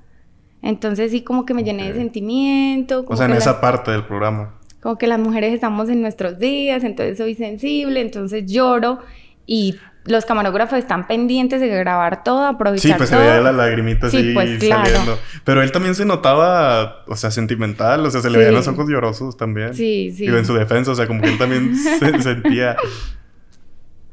[0.62, 3.06] Entonces sí como que me llené de sentimiento.
[3.08, 4.56] o sea, en esa parte del programa.
[4.86, 9.00] Como que las mujeres estamos en nuestros días, entonces soy sensible, entonces lloro
[9.48, 14.06] y los camarógrafos están pendientes de grabar todo, aprovechar Sí, pues se veía la lagrimita
[14.06, 15.18] así pues, saliendo.
[15.44, 18.88] Pero él también se notaba, o sea, sentimental, o sea, se le veían los ojos
[18.88, 19.74] llorosos también.
[19.74, 20.26] Sí, sí.
[20.26, 22.76] Y en su defensa, o sea, como que él también se sentía...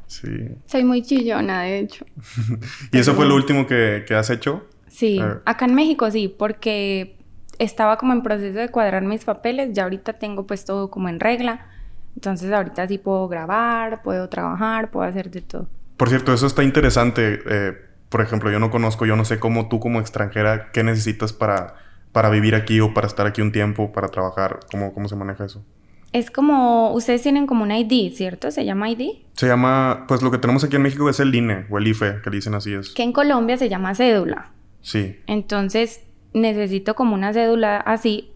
[0.07, 0.27] Sí.
[0.65, 2.03] Soy muy chillona, de hecho.
[2.91, 4.65] ¿Y eso fue lo último que, que has hecho?
[4.87, 7.22] Sí, acá en México sí, porque
[7.63, 11.19] estaba como en proceso de cuadrar mis papeles, ya ahorita tengo pues todo como en
[11.19, 11.67] regla.
[12.15, 15.67] Entonces ahorita sí puedo grabar, puedo trabajar, puedo hacer de todo.
[15.97, 17.41] Por cierto, eso está interesante.
[17.45, 17.73] Eh,
[18.09, 21.75] por ejemplo, yo no conozco, yo no sé cómo tú como extranjera, ¿qué necesitas para,
[22.11, 24.59] para vivir aquí o para estar aquí un tiempo, para trabajar?
[24.69, 25.65] ¿Cómo, cómo se maneja eso?
[26.11, 28.51] Es como, ustedes tienen como un ID, ¿cierto?
[28.51, 29.23] ¿Se llama ID?
[29.33, 32.21] Se llama, pues lo que tenemos aquí en México es el INE o el IFE,
[32.23, 32.91] que le dicen así es.
[32.91, 34.51] Que en Colombia se llama cédula.
[34.81, 35.19] Sí.
[35.25, 36.01] Entonces,
[36.33, 38.31] necesito como una cédula así.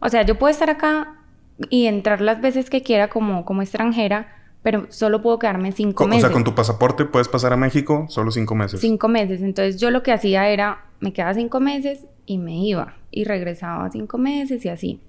[0.00, 1.16] O sea, yo puedo estar acá
[1.68, 6.08] y entrar las veces que quiera como, como extranjera, pero solo puedo quedarme cinco Co-
[6.08, 6.24] meses.
[6.24, 8.80] O sea, con tu pasaporte puedes pasar a México solo cinco meses.
[8.80, 9.42] Cinco meses.
[9.42, 12.94] Entonces, yo lo que hacía era, me quedaba cinco meses y me iba.
[13.10, 15.00] Y regresaba cinco meses y así.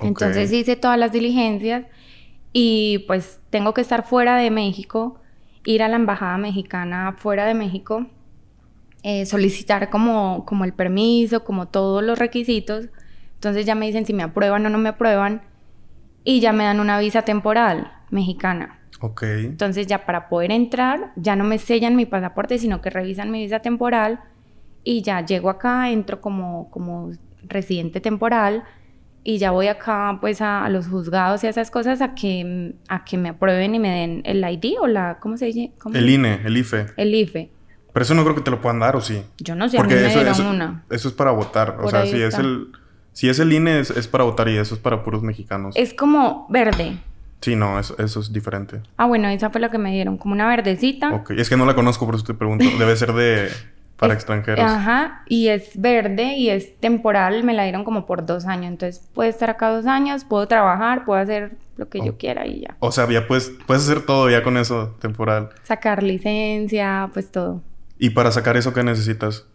[0.00, 1.84] Entonces hice todas las diligencias
[2.52, 5.20] y pues tengo que estar fuera de México,
[5.64, 8.06] ir a la embajada mexicana fuera de México,
[9.06, 12.88] eh, solicitar como, como el permiso, como todos los requisitos.
[13.34, 15.42] Entonces ya me dicen si me aprueban o no me aprueban
[16.24, 18.80] y ya me dan una visa temporal mexicana.
[19.00, 19.22] Ok.
[19.24, 23.42] Entonces ya para poder entrar, ya no me sellan mi pasaporte, sino que revisan mi
[23.42, 24.20] visa temporal
[24.82, 27.10] y ya llego acá, entro como, como
[27.42, 28.64] residente temporal
[29.22, 32.74] y ya voy acá pues a, a los juzgados y a esas cosas a que,
[32.88, 35.72] a que me aprueben y me den el ID o la, ¿cómo se dice?
[35.78, 35.94] ¿Cómo?
[35.94, 36.86] El INE, el IFE.
[36.96, 37.50] El IFE.
[37.94, 39.22] Pero eso no creo que te lo puedan dar, ¿o sí?
[39.38, 40.84] Yo no sé, a mí me eso, dieron eso- una.
[40.90, 41.78] eso es para votar.
[41.80, 42.68] O sea, si es el...
[43.12, 45.74] Si es el INE, es, es para votar y eso es para puros mexicanos.
[45.78, 46.98] Es como verde.
[47.40, 48.80] Sí, no, eso, eso es diferente.
[48.96, 51.14] Ah, bueno, esa fue la que me dieron, como una verdecita.
[51.14, 51.30] Ok.
[51.30, 52.64] Es que no la conozco, por eso te pregunto.
[52.78, 53.48] Debe ser de...
[53.96, 54.64] Para Es- extranjeros.
[54.68, 58.66] Ajá, y es verde y es temporal, me la dieron como por dos años.
[58.72, 62.06] Entonces, puedo estar acá dos años, puedo trabajar, puedo hacer lo que Oh.
[62.06, 62.74] yo quiera y ya.
[62.80, 65.50] O sea, ya puedes, puedes hacer todo ya con eso temporal.
[65.62, 67.62] Sacar licencia, pues todo.
[67.98, 69.46] ¿Y para sacar eso qué necesitas?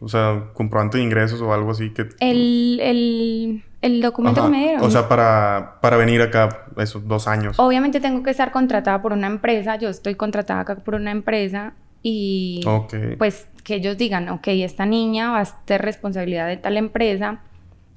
[0.00, 2.08] O sea, comprobante de ingresos o algo así que...
[2.20, 4.48] El, el, el documento Ajá.
[4.50, 4.82] que me dieron.
[4.82, 7.58] O sea, para, para venir acá esos dos años.
[7.58, 9.76] Obviamente tengo que estar contratada por una empresa.
[9.76, 12.94] Yo estoy contratada acá por una empresa y Ok.
[13.16, 17.40] pues que ellos digan, ok, esta niña va a ser responsabilidad de tal empresa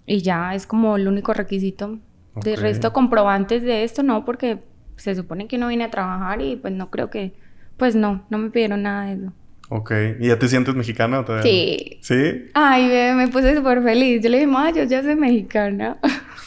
[0.05, 1.97] y ya es como el único requisito.
[2.35, 4.59] De resto, comprobantes de esto no, porque
[4.97, 7.33] se supone que uno viene a trabajar y pues no creo que,
[7.77, 9.33] pues no, no me pidieron nada de eso.
[9.69, 9.91] Ok.
[10.19, 11.21] ¿Y ya te sientes mexicana?
[11.21, 11.43] o todavía?
[11.43, 11.97] Sí.
[12.01, 12.45] ¿Sí?
[12.53, 14.21] Ay, bebé, me puse súper feliz.
[14.21, 15.97] Yo le dije, ma, yo ya soy mexicana.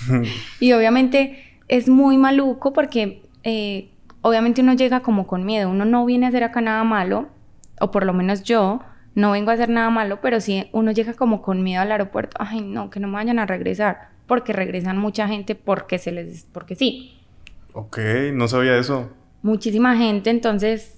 [0.61, 3.91] y obviamente es muy maluco porque eh,
[4.23, 5.69] obviamente uno llega como con miedo.
[5.71, 7.29] Uno no viene a hacer acá nada malo,
[7.81, 8.81] o por lo menos yo
[9.15, 12.37] no vengo a hacer nada malo, pero sí uno llega como con miedo al aeropuerto.
[12.39, 14.11] Ay, no, que no me vayan a regresar.
[14.27, 16.47] Porque regresan mucha gente porque se les...
[16.53, 17.19] porque sí.
[17.73, 17.99] ok,
[18.35, 19.11] no sabía eso.
[19.43, 20.98] Muchísima gente, entonces...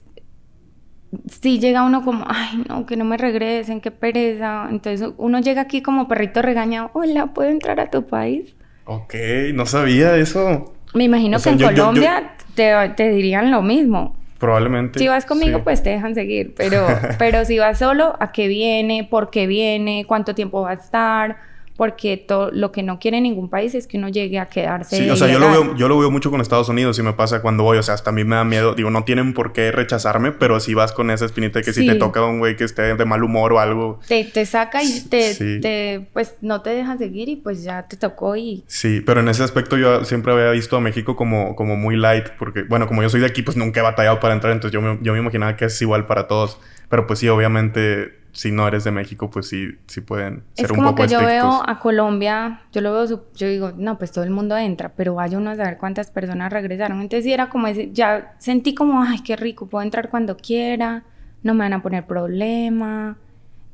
[1.28, 4.68] Sí llega uno como, ay, no, que no me regresen, qué pereza.
[4.70, 8.54] Entonces uno llega aquí como perrito regañado, hola, ¿puedo entrar a tu país?
[8.84, 9.14] Ok,
[9.54, 10.72] no sabía eso.
[10.94, 14.16] Me imagino O sea, que en yo- yo- yo- Colombia Te, te dirían lo mismo.
[14.38, 14.98] Probablemente.
[14.98, 15.64] Si vas conmigo, sí.
[15.64, 16.86] pues te dejan seguir, pero,
[17.18, 19.06] pero si vas solo, ¿a qué viene?
[19.08, 20.04] ¿Por qué viene?
[20.06, 21.36] ¿Cuánto tiempo va a estar?
[21.80, 24.98] Porque to- lo que no quiere ningún país es que uno llegue a quedarse.
[24.98, 27.14] Sí, o sea, yo lo, veo, yo lo veo mucho con Estados Unidos y me
[27.14, 27.78] pasa cuando voy.
[27.78, 28.74] O sea, hasta a mí me da miedo.
[28.74, 31.80] Digo, no tienen por qué rechazarme, pero si vas con esa espinita de que si
[31.80, 31.86] Sí.
[31.86, 33.98] te toca un güey que esté de mal humor o algo.
[34.06, 35.58] Te, te saca y te, Sí.
[35.62, 39.28] te, pues no te deja seguir y pues ya te tocó y Sí, pero en
[39.30, 43.00] ese aspecto yo siempre había visto a México como, como muy light, porque, bueno, como
[43.00, 45.18] yo soy de aquí, pues nunca he batallado para entrar, entonces yo me, yo me
[45.20, 46.58] imaginaba que es igual para todos.
[46.90, 50.70] Pero pues sí, obviamente, si no eres de México, pues sí, sí pueden ser es
[50.70, 54.12] un como poco que yo veo a Colombia, yo lo veo, yo digo, no, pues
[54.12, 57.00] todo el mundo entra, pero vaya uno a saber cuántas personas regresaron.
[57.00, 61.04] Entonces sí era como ese, ya sentí como, ay, qué rico, puedo entrar cuando quiera,
[61.42, 63.16] no me van a poner problema.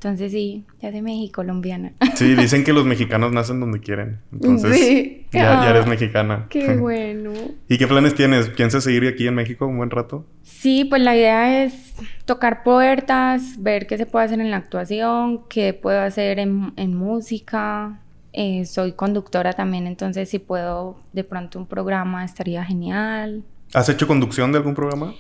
[0.07, 1.93] Entonces sí, ya soy México colombiana.
[2.15, 4.21] Sí, dicen que los mexicanos nacen donde quieren.
[4.33, 5.27] Entonces, Sí.
[5.33, 6.47] ya, ya eres Ah, mexicana.
[6.49, 7.33] Qué bueno.
[7.69, 8.49] ¿Y qué planes tienes?
[8.51, 10.25] ¿Piensas seguir aquí en México un buen rato?
[10.43, 15.43] Sí, pues la idea es tocar puertas, ver qué se puede hacer en la actuación,
[15.49, 18.01] qué puedo hacer en, en música.
[18.33, 23.43] Eh, soy conductora también, entonces si puedo de pronto un programa estaría genial.
[23.75, 25.15] ¿Has hecho conducción de algún programa?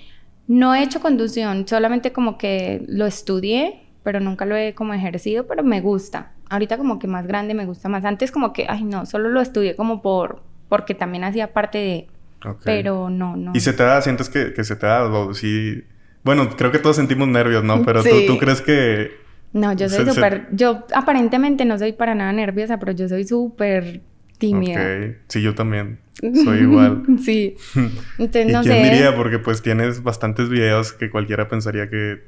[0.46, 5.48] No he hecho conducción, solamente como que lo estudié, pero nunca lo he como ejercido,
[5.48, 6.30] pero me gusta.
[6.48, 8.04] Ahorita como que más grande me gusta más.
[8.04, 12.06] Antes como que, ay no, solo lo estudié como por, porque también hacía parte de,
[12.48, 12.62] Ok.
[12.64, 13.50] pero no, no.
[13.52, 14.00] ¿Y se te da?
[14.00, 15.02] ¿Sientes que, que se te da?
[15.06, 15.82] O sí...
[16.22, 17.82] Bueno, creo que todos sentimos nervios, ¿no?
[17.84, 18.24] Pero tú, Sí.
[18.28, 19.10] tú crees que...
[19.52, 23.24] No, yo soy se- súper, yo aparentemente no soy para nada nerviosa, pero yo soy
[23.26, 24.02] súper
[24.38, 24.80] tímida.
[24.80, 25.98] Ok, sí, yo también.
[26.44, 27.02] Soy igual.
[27.20, 27.56] sí.
[28.18, 28.90] Entonces ¿Y no quién sé.
[28.90, 29.16] diría?
[29.16, 32.22] Porque pues tienes bastantes videos que cualquiera pensaría que,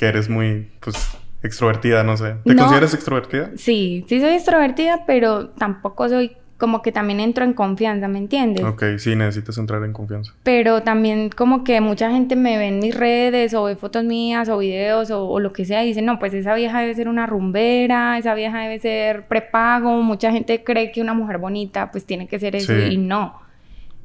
[0.00, 0.96] que eres muy, pues,
[1.42, 2.36] extrovertida, no sé.
[2.46, 2.62] ¿Te No.
[2.62, 3.50] consideras extrovertida?
[3.56, 8.64] Sí, sí soy extrovertida, pero tampoco soy como que también entro en confianza, ¿me entiendes?
[8.64, 10.32] Ok, sí, necesitas entrar en confianza.
[10.42, 14.48] Pero también como que mucha gente me ve en mis redes o ve fotos mías
[14.48, 17.08] o videos o, o lo que sea y dice, no, pues esa vieja debe ser
[17.08, 22.06] una rumbera, esa vieja debe ser prepago, mucha gente cree que una mujer bonita pues
[22.06, 22.92] tiene que ser eso Sí.
[22.92, 23.38] y no.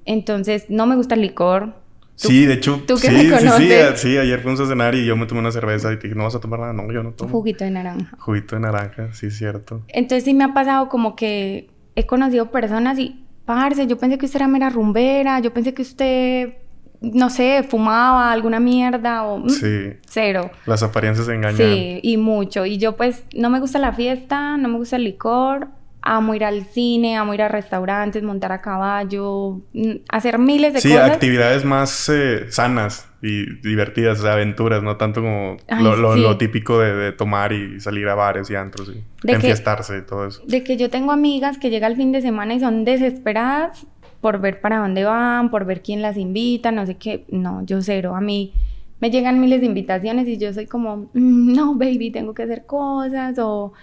[0.05, 1.73] Entonces, no me gusta el licor.
[2.15, 5.15] Sí, de hecho, tú que sí, me sí, sí, ayer fuimos a cenar y yo
[5.17, 7.12] me tomé una cerveza y te dije, no vas a tomar nada, no, yo no
[7.12, 7.32] tomo.
[7.32, 8.15] Juguito de naranja.
[8.19, 9.84] Juguito de naranja, sí, cierto.
[9.89, 14.25] Entonces sí me ha pasado como que he conocido personas y, parce, yo pensé que
[14.25, 16.54] usted era mera rumbera, yo pensé que usted,
[17.01, 19.38] no sé, fumaba alguna mierda o...
[19.39, 20.51] mm, Sí, Cero.
[20.65, 21.58] las apariencias engañan.
[21.58, 22.65] Sí, y mucho.
[22.65, 25.67] Y yo pues no me gusta la fiesta, no me gusta el licor,
[26.07, 30.79] amo ir al cine, amo ir a restaurantes, montar a caballo, mm, hacer miles de
[30.81, 31.11] Sí, cosas.
[31.11, 36.13] actividades más eh, sanas y divertidas, o sea, aventuras, no tanto como Ay, lo, lo-
[36.13, 36.21] sí.
[36.21, 39.97] lo típico de, de tomar y salir a bares y antros y De que- enfiestarse
[39.97, 40.43] y todo eso.
[40.47, 43.85] De que yo tengo amigas que llega el fin de semana y son desesperadas
[44.21, 47.25] por ver para dónde van, por ver quién las invita, no sé qué.
[47.29, 48.15] No, yo cero.
[48.15, 48.53] A mí
[48.99, 52.65] me llegan miles de invitaciones y yo soy como, "Mm, no, baby, tengo que hacer
[52.65, 53.73] cosas o,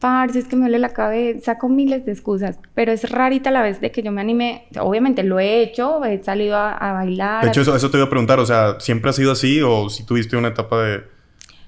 [0.00, 1.52] parce, es que me duele la cabeza.
[1.54, 4.66] Saco miles de excusas, pero es rarita la vez de que yo me anime.
[4.80, 7.44] Obviamente lo he hecho, he salido a, a bailar.
[7.44, 9.88] De hecho, eso, eso te iba a preguntar, o sea, ¿siempre ha sido así o
[9.90, 11.02] si tuviste una etapa de,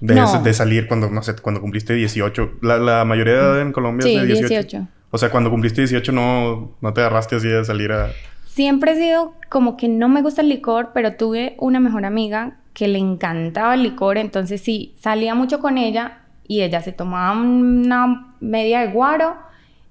[0.01, 0.41] de, No.
[0.41, 2.53] de salir cuando, no sé, cuando cumpliste 18?
[2.61, 4.47] La, la mayoría de edad en Colombia Sí, es de 18.
[4.49, 4.87] 18.
[5.11, 8.09] O sea, cuando cumpliste 18 no, no te agarraste así de salir a...
[8.47, 12.57] Siempre he sido como que no me gusta el licor, pero tuve una mejor amiga
[12.73, 16.22] que le encantaba el licor, entonces sí, salía mucho con ella
[16.53, 19.35] y ella se tomaba una media de guaro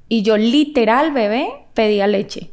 [0.08, 2.50] y yo literal, bebé, pedía leche.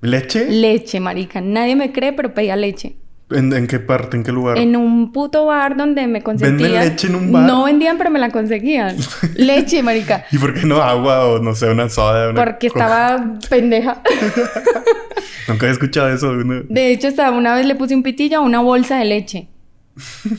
[0.00, 0.48] ¿Leche?
[0.50, 1.40] Leche, marica.
[1.40, 2.96] Nadie me cree, pero pedía leche.
[3.30, 4.16] ¿En, en qué parte?
[4.16, 4.56] ¿En qué lugar?
[4.58, 6.84] En un puto bar donde me consentían.
[6.84, 7.42] leche en un bar?
[7.42, 8.96] No vendían, pero me la conseguían.
[9.36, 10.26] leche, marica.
[10.30, 12.30] ¿Y por qué no agua o no sé, una soda?
[12.30, 12.84] Una Porque coca?
[12.84, 14.02] estaba pendeja.
[15.48, 16.30] Nunca había escuchado eso.
[16.36, 19.04] de una- De hecho, hasta una vez le puse un pitillo a una bolsa de
[19.06, 19.48] leche.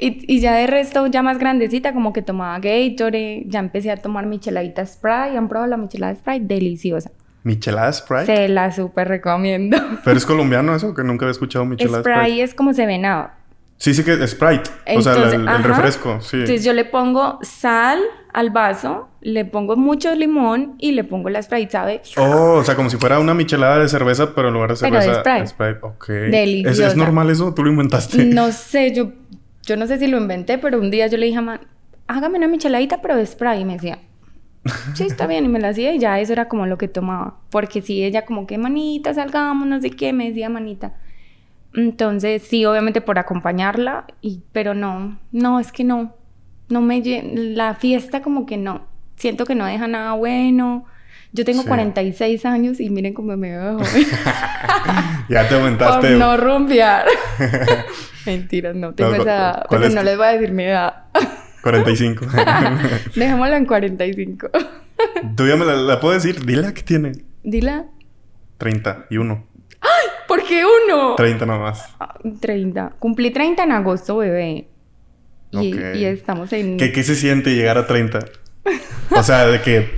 [0.00, 3.96] y, y ya de resto, ya más grandecita, como que tomaba Gatorade, ya empecé a
[3.96, 5.36] tomar micheladita Sprite.
[5.36, 6.46] ¿Han probado la michelada Sprite?
[6.46, 7.10] Deliciosa.
[7.42, 8.26] ¿Michelada Sprite?
[8.26, 9.76] Se la súper recomiendo.
[10.04, 10.94] ¿Pero es colombiano eso?
[10.94, 12.42] Que nunca había escuchado Michelada Sprite, Sprite.
[12.42, 13.36] es como se venaba.
[13.76, 14.70] Sí, sí que es Sprite.
[14.94, 16.36] o sea, el, refresco, sí.
[16.36, 17.98] Entonces yo le pongo sal
[18.32, 22.02] al vaso, le pongo mucho limón y le pongo la Sprite, ¿sabe?
[22.18, 24.96] Oh, o sea, como si fuera una michelada de cerveza, pero en lugar de Pero
[24.96, 25.46] de cerveza...
[25.46, 25.78] Sprite.
[25.80, 26.08] Ok.
[26.08, 26.86] Deliciosa.
[26.86, 27.54] ¿Es, ¿Es normal eso?
[27.54, 28.26] ¿Tú lo inventaste?
[28.26, 29.12] No sé, yo,
[29.70, 31.60] yo no sé si lo inventé, pero un día yo le dije a man,
[32.08, 33.60] hágame una micheladita, pero de spray.
[33.60, 34.00] Y me decía,
[34.94, 35.44] sí, está bien.
[35.44, 37.38] Y me la hacía y ya eso era como lo que tomaba.
[37.50, 40.96] Porque si ella como que, manita, salgamos, no sé qué, me decía manita.
[41.72, 46.16] Entonces, sí, obviamente por acompañarla, y, pero no, no, es que no.
[46.68, 47.00] No me...
[47.54, 48.88] La fiesta como que no.
[49.14, 50.84] Siento que no deja nada bueno.
[51.32, 51.68] Yo tengo Sí.
[51.68, 54.06] 46 años y miren cómo me veo joven.
[55.28, 56.10] ya te Por aumentaste.
[56.16, 57.06] no rumbear.
[58.26, 59.66] Mentiras, no tengo No, ¿cu- esa edad.
[59.70, 61.04] Pero es no les voy a decir mi edad.
[61.62, 62.26] 45.
[63.14, 64.50] Dejémoslo en 45.
[65.36, 66.44] Tú ya me la, la puedo decir.
[66.44, 67.12] Dile que tiene.
[67.42, 67.86] Dila.
[68.58, 69.46] 31.
[70.28, 71.14] ¿Por qué uno?
[71.16, 71.84] 30 nomás.
[71.98, 72.92] Ah, 30.
[72.98, 74.68] Cumplí 30 en agosto, bebé.
[75.52, 75.80] Y, Ok.
[75.96, 76.76] y estamos en...
[76.76, 78.20] ¿Qué, ¿Qué se siente llegar a 30?
[79.10, 79.90] O sea, de que...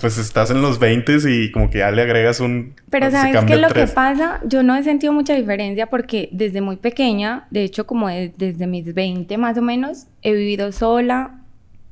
[0.00, 2.74] Pues estás en los 20 y como que ya le agregas un...
[2.90, 3.90] Pero ¿sabes es lo tres.
[3.90, 4.40] que pasa?
[4.44, 8.66] Yo no he sentido mucha diferencia porque desde muy pequeña, de hecho como de- desde
[8.66, 11.40] mis 20 más o menos, he vivido sola.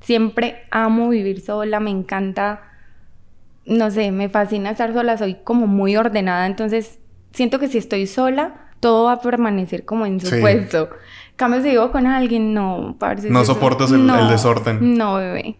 [0.00, 2.60] Siempre amo vivir sola, me encanta,
[3.66, 6.98] no sé, me fascina estar sola, soy como muy ordenada, entonces
[7.32, 10.40] siento que si estoy sola, todo va a permanecer como en su Sí.
[10.40, 10.90] puesto.
[11.36, 14.98] Cambio si vivo con alguien, no, parce, No soportas el- el desorden.
[14.98, 15.56] No, bebé.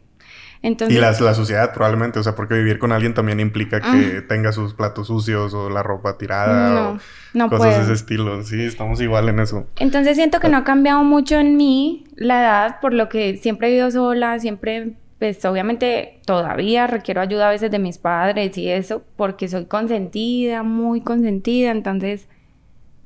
[0.63, 4.23] Entonces, Y la, la suciedad probablemente, o sea, porque vivir con alguien también implica que
[4.23, 6.99] tenga sus platos sucios o la ropa tirada No, o
[7.35, 8.43] no cosas de ese estilo.
[8.45, 9.67] Sí, estamos igual en eso.
[9.81, 13.69] Entonces siento que no ha cambiado mucho en mí la edad, por lo que siempre
[13.69, 18.69] he vivido sola, siempre, pues obviamente todavía requiero ayuda a veces de mis padres y
[18.69, 22.29] eso, porque soy consentida, muy consentida, entonces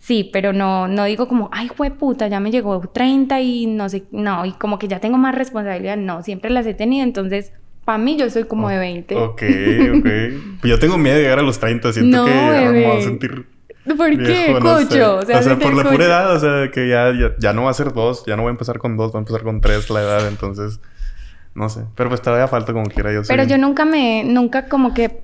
[0.06, 4.04] sí, pero no, no digo como, ay, puta, ya me llegó 30 y no sé,
[4.12, 7.52] no, y como que ya tengo más responsabilidad, no, siempre las he tenido, entonces
[7.84, 9.14] para mí yo soy como de 20.
[9.16, 9.42] Ok,
[9.98, 10.06] ok.
[10.60, 11.92] Pues yo tengo miedo de llegar a los 30.
[11.92, 12.98] Siento No, que ya me voy bebé.
[12.98, 13.46] a sentir
[13.96, 14.52] ¿Por qué, sé.
[14.60, 15.16] cocho?
[15.18, 15.90] O sea, por la cocho.
[15.94, 18.42] pura edad, o sea, que ya, ya, ya no va a ser dos, ya no
[18.42, 20.80] voy a empezar con dos, voy a empezar con tres la edad, entonces,
[21.54, 21.82] no sé.
[21.94, 25.22] Pero pues todavía falta como quiera, yo Pero soy- yo nunca me, nunca como que,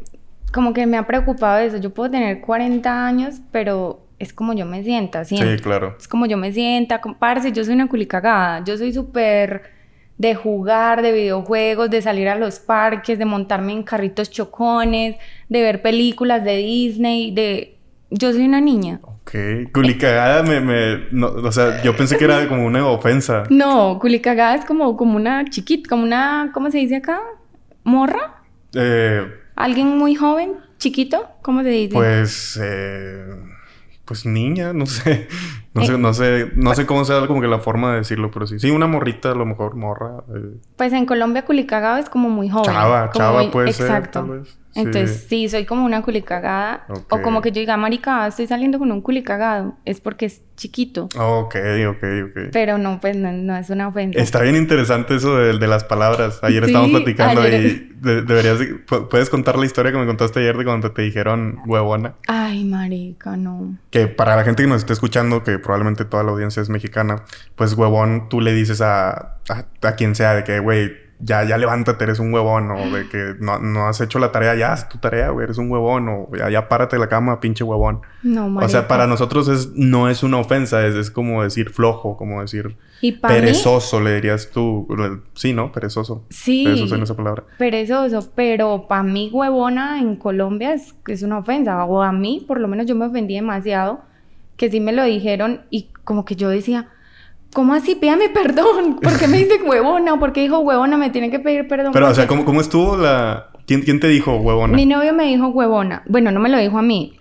[0.53, 1.79] como que me ha preocupado eso.
[1.79, 5.59] Yo puedo tener 40 años, pero es como yo me sienta, Sí, siempre.
[5.61, 5.97] claro.
[5.99, 8.63] Es como yo me sienta, comparse, yo soy una culicagada.
[8.65, 9.63] Yo soy súper
[10.19, 15.17] de jugar, de videojuegos, de salir a los parques, de montarme en carritos chocones,
[15.49, 17.77] de ver películas de Disney, de...
[18.11, 19.01] Yo soy una niña.
[19.03, 19.33] Ok.
[19.73, 21.07] Culicagada me, me...
[21.13, 23.45] no, o sea, yo pensé que era como una ofensa.
[23.51, 27.19] No, culicagada es como, como una chiquita, como una, ¿cómo se dice acá?
[27.85, 28.43] ¿Morra?
[28.75, 30.53] Eh, ¿Alguien muy joven?
[30.79, 31.27] ¿Chiquito?
[31.43, 31.95] ¿Cómo se dice?
[31.95, 33.25] Pues, eh,
[34.05, 35.29] pues niña, no sé.
[35.75, 38.47] No sé, no sé, no sé cómo sea como que la forma de decirlo, pero
[38.47, 38.59] sí.
[38.61, 40.19] Sí, una morrita, a lo mejor, morra.
[40.35, 40.57] eh.
[40.77, 42.71] Pues en Colombia culicagado es como muy joven.
[42.73, 44.27] Chava, como chava muy- puede ser, Exacto.
[44.27, 44.59] vez.
[44.75, 44.81] Sí.
[44.81, 46.87] Entonces, sí, soy como una culicagada.
[47.11, 49.75] O como que yo diga, marica, estoy saliendo con un culicagado.
[49.85, 51.11] Es porque es chiquito.
[51.19, 51.57] Ok,
[51.91, 52.41] ok, ok.
[52.53, 54.19] Pero no, pues no, no es una ofensa.
[54.19, 56.39] Está bien interesante eso de, de las palabras.
[56.43, 58.59] Ayer Sí, estábamos platicando ayer- y de- deberías...
[58.61, 62.15] de- pu- ¿Puedes contar la historia que me contaste ayer de cuando te dijeron huevona?
[62.27, 63.77] Ay, marica, no.
[63.91, 67.25] Que para la gente que nos esté escuchando, que probablemente toda la audiencia es mexicana,
[67.57, 71.57] pues huevón tú le dices a, a, a quien sea de que, güey, ya, ya
[71.57, 74.89] levántate, eres un huevón, o de que no, no has hecho la tarea, ya haz
[74.89, 78.01] tu tarea, güey, eres un huevón, o ya, ya párate de la cama, pinche huevón.
[78.25, 78.67] No, marica.
[78.67, 82.41] O sea, para nosotros es, no es una ofensa, es, es como decir flojo, como
[82.41, 84.89] decir Y para mí, perezoso, le dirías tú.
[85.35, 85.71] Sí, ¿no?
[85.71, 86.25] Perezoso.
[86.29, 86.65] Sí.
[86.65, 87.45] Perezoso en esa palabra.
[87.57, 91.85] perezoso, pero para mí huevona en Colombia es, es una ofensa.
[91.85, 94.01] O a mí, por lo menos yo me ofendí demasiado,
[94.63, 96.89] que sí me lo dijeron y como que yo decía,
[97.53, 97.97] ¿cómo así?
[97.97, 99.01] Pídame perdón.
[99.03, 100.17] ¿Por qué me dice huevona?
[100.21, 100.97] ¿Por qué dijo huevona?
[100.97, 101.91] Me tiene que pedir perdón.
[101.93, 103.51] Pero, o sea, ¿cómo, cómo estuvo la...
[103.67, 104.77] ¿Quién, quién te dijo huevona?
[104.77, 106.05] Mi novio me dijo huevona.
[106.07, 107.19] Bueno, no me lo dijo a mí.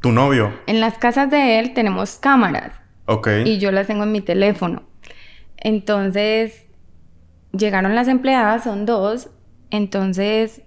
[0.00, 0.54] Tu novio.
[0.66, 2.72] En las casas de él tenemos cámaras.
[3.04, 3.28] Ok.
[3.44, 4.84] y yo las tengo en mi teléfono.
[5.58, 6.64] Entonces,
[7.52, 9.28] llegaron las empleadas, son dos,
[9.70, 10.62] entonces,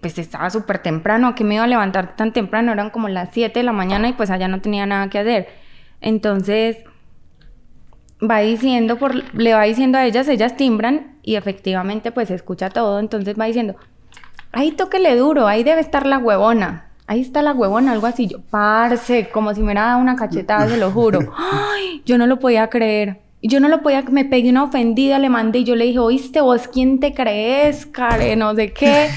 [0.00, 2.72] pues estaba súper temprano, que me iba a levantar tan temprano?
[2.72, 5.48] Eran como las 7 de la mañana y pues allá no tenía nada que hacer.
[6.00, 6.78] Entonces,
[8.28, 12.98] va diciendo, por, le va diciendo a ellas, ellas timbran y efectivamente pues escucha todo,
[12.98, 13.76] entonces va diciendo,
[14.52, 16.86] ahí tóquele duro, ahí debe estar la huevona.
[17.06, 18.28] Ahí está la huevona, algo así.
[18.28, 21.18] Yo, parce, como si me hubiera dado una cachetada, se lo juro.
[21.36, 23.20] Ay, yo no lo podía creer.
[23.42, 26.42] Yo no lo podía, me pegué una ofendida, le mandé y yo le dije, oíste,
[26.42, 29.08] vos quién te crees, care, no sé qué.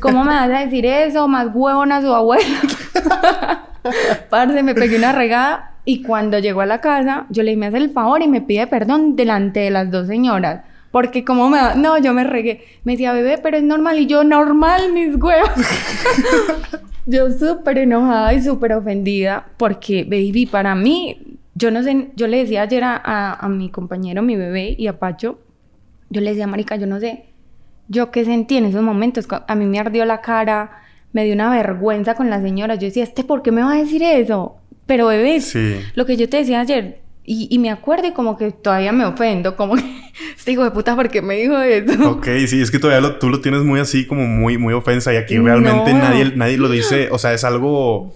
[0.00, 1.26] ¿Cómo me vas a decir eso?
[1.26, 2.60] Más huevona su abuela.
[4.30, 7.66] Parce, me pegué una regada y cuando llegó a la casa, yo le dije, me
[7.66, 10.62] hace el favor y me pide perdón delante de las dos señoras.
[10.92, 11.58] Porque como me.
[11.76, 12.64] No, yo me regué.
[12.84, 13.98] Me decía, bebé, pero es normal.
[13.98, 15.50] Y yo, normal, mis huevos.
[17.06, 19.46] yo súper enojada y súper ofendida.
[19.56, 21.31] Porque, baby, para mí...
[21.62, 22.08] Yo no sé...
[22.16, 25.38] Yo le decía ayer a, a, a mi compañero, mi bebé y a Pacho...
[26.10, 27.26] Yo le decía, marica, yo no sé...
[27.88, 29.26] Yo qué sentí en esos momentos.
[29.46, 30.72] A mí me ardió la cara.
[31.12, 32.74] Me dio una vergüenza con la señora.
[32.74, 34.56] Yo decía, ¿este por qué me va a decir eso?
[34.86, 35.76] Pero, bebé, Sí.
[35.94, 39.04] lo que yo te decía ayer, y, y me acuerdo y como que todavía me
[39.04, 39.84] ofendo, como que
[40.36, 42.10] este hijo de puta, ¿por qué me dijo eso?
[42.10, 45.12] Ok, sí, es que todavía lo- tú lo tienes muy así, como muy, muy ofensa.
[45.12, 45.98] Y aquí realmente No.
[46.00, 47.08] nadie, nadie lo dice.
[47.12, 48.12] O sea, es algo.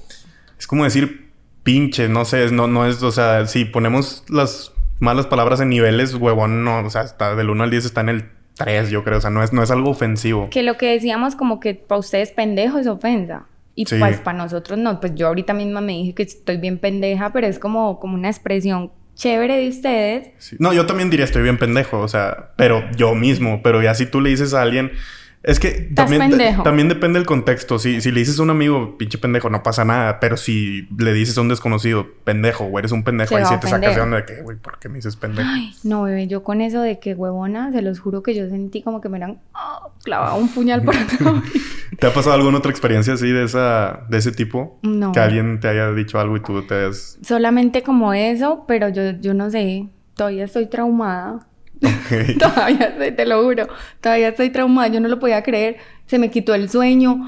[0.58, 1.25] Es como decir
[1.66, 3.02] pinche, no sé, no, no es.
[3.02, 6.78] O sea, si ponemos las malas palabras en niveles, huevón, no.
[6.86, 9.18] O sea, está del 1 al 10 está en el 3, yo creo.
[9.18, 10.48] O sea, no es, no es algo ofensivo.
[10.48, 13.44] Que lo que decíamos como que para ustedes pendejo es ofensa.
[13.74, 13.96] Y Sí.
[13.98, 17.46] pues para nosotros no, pues yo ahorita misma me dije que estoy bien pendeja, pero
[17.46, 20.30] es como, como una expresión chévere de ustedes.
[20.38, 20.56] Sí.
[20.58, 24.06] No, yo también diría estoy bien pendejo, o sea, pero yo mismo, pero ya si
[24.06, 24.92] tú le dices a alguien,
[25.46, 26.64] es que también, pendejo.
[26.64, 27.78] también depende del contexto.
[27.78, 31.12] Si, si le dices a un amigo, pinche pendejo, no pasa nada, pero si le
[31.12, 34.00] dices a un desconocido, pendejo, o eres un pendejo, Se ahí sí te sacas de
[34.00, 35.48] onda de que, güey, ¿por qué me dices pendejo?
[35.48, 38.82] Ay, no, bebé, yo con eso de que huevona, se los juro que yo sentí
[38.82, 41.16] como que me eran ah, clavado un puñal por acá.
[41.96, 44.80] ¿Te ha pasado alguna otra experiencia así de esa, de ese tipo?
[44.82, 45.12] No.
[45.12, 47.18] Que alguien te haya dicho algo y tú te hayas.
[47.22, 51.46] Solamente como eso, pero yo, yo no sé, todavía estoy traumada.
[51.82, 52.38] Ok.
[52.38, 53.68] Todavía estoy, te lo juro,
[54.00, 57.18] todavía estoy traumada, yo no lo podía creer, se me quitó el sueño.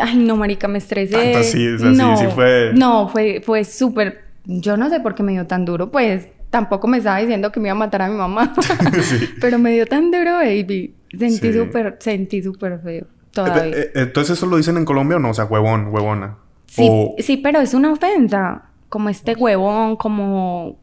[0.00, 1.12] Ay, no, marica, me estresé.
[1.32, 4.24] Tanto sí- no, sí fue- No, fue, fue súper.
[4.44, 7.60] Yo no sé por qué me dio tan duro, pues tampoco me estaba diciendo que
[7.60, 8.52] me iba a matar a mi mamá.
[9.02, 9.28] Sí.
[9.40, 10.94] Pero me dio tan duro, baby.
[11.16, 11.52] Sentí Sí.
[11.52, 13.06] súper, sentí súper feo.
[13.32, 13.66] Todavía.
[13.66, 15.30] Eh, eh, Entonces, ¿eso lo dicen en Colombia o no?
[15.30, 16.38] O sea, huevón, huevona.
[16.66, 18.62] Sí, O- sí, pero es una ofensa.
[18.88, 20.80] Como este huevón, como,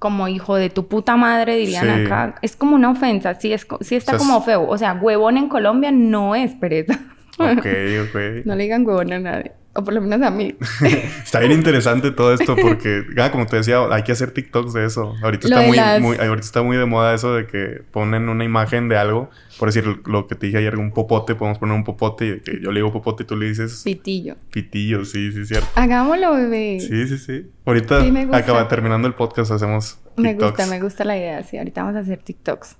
[0.00, 2.04] como hijo de tu puta madre, dirían Sí.
[2.06, 2.34] acá.
[2.42, 4.66] Es como una ofensa, sí, es, sí está O sea, como feo.
[4.68, 6.98] O sea, huevón en Colombia no es pereza.
[7.38, 7.66] Ok,
[8.08, 8.44] ok.
[8.46, 9.52] No le digan huevón a nadie.
[9.72, 10.56] O por lo menos a mí.
[11.24, 14.84] Está bien interesante todo esto porque, ah, como te decía, hay que hacer TikToks de
[14.84, 15.14] eso.
[15.22, 18.28] Ahorita Lo está muy, las- muy- ahorita está muy de moda eso de que ponen
[18.28, 21.76] una imagen de algo, por decir lo que te dije ayer, un popote, podemos poner
[21.76, 24.34] un popote y que yo le digo popote y tú le dices Pitillo.
[24.50, 25.68] pitillo, sí, sí, cierto.
[25.76, 26.80] Hagámoslo, bebé.
[26.80, 27.46] Sí, sí, sí.
[27.64, 30.50] Ahorita Sí, me acaba terminando el podcast, hacemos me TikToks.
[30.58, 31.42] gusta, me gusta la idea.
[31.44, 32.76] Sí, ahorita vamos a hacer TikToks.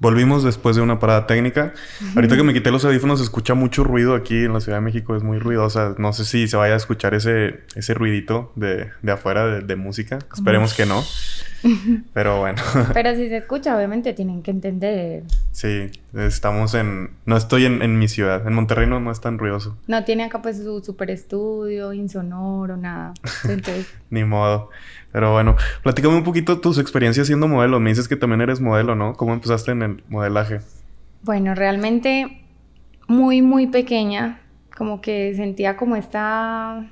[0.00, 1.74] Volvimos después de una parada técnica.
[2.14, 4.82] Ahorita que me quité los audífonos, se escucha mucho ruido aquí en la Ciudad de
[4.82, 5.16] México.
[5.16, 5.94] Es muy ruidosa.
[5.98, 9.76] No sé si se vaya a escuchar ese, ese ruidito de, de afuera de, de
[9.76, 10.18] música.
[10.32, 11.02] Esperemos que no.
[12.12, 12.60] Pero bueno.
[12.94, 15.24] Pero si se escucha, obviamente tienen que entender.
[15.52, 17.10] Sí, estamos en...
[17.26, 18.46] No estoy en, en mi ciudad.
[18.46, 19.76] En Monterrey no, no es tan ruidoso.
[19.86, 23.14] No tiene acá pues su super estudio, insonoro, nada.
[23.44, 23.92] Entonces...
[24.10, 24.70] Ni modo.
[25.12, 27.80] Pero bueno, platícame un poquito tus experiencias siendo modelo.
[27.80, 29.14] Me dices que también eres modelo, ¿no?
[29.14, 30.60] ¿Cómo empezaste en el modelaje?
[31.22, 32.42] Bueno, realmente
[33.06, 34.40] muy, muy pequeña.
[34.76, 36.88] Como que sentía como esta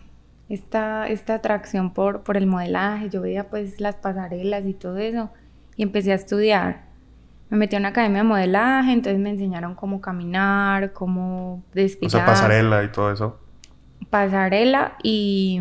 [0.48, 5.30] esta, esta atracción por, por el modelaje, yo veía pues las pasarelas y todo eso
[5.76, 6.86] y empecé a estudiar.
[7.48, 12.08] Me metí a una academia de modelaje, entonces me enseñaron cómo caminar, cómo desfilar.
[12.08, 13.38] O sea, pasarela y todo eso.
[14.10, 15.60] Pasarela y,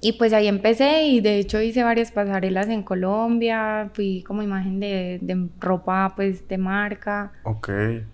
[0.00, 4.78] y pues ahí empecé y de hecho hice varias pasarelas en Colombia, fui como imagen
[4.78, 7.32] de, de ropa pues de marca.
[7.42, 7.68] Ok.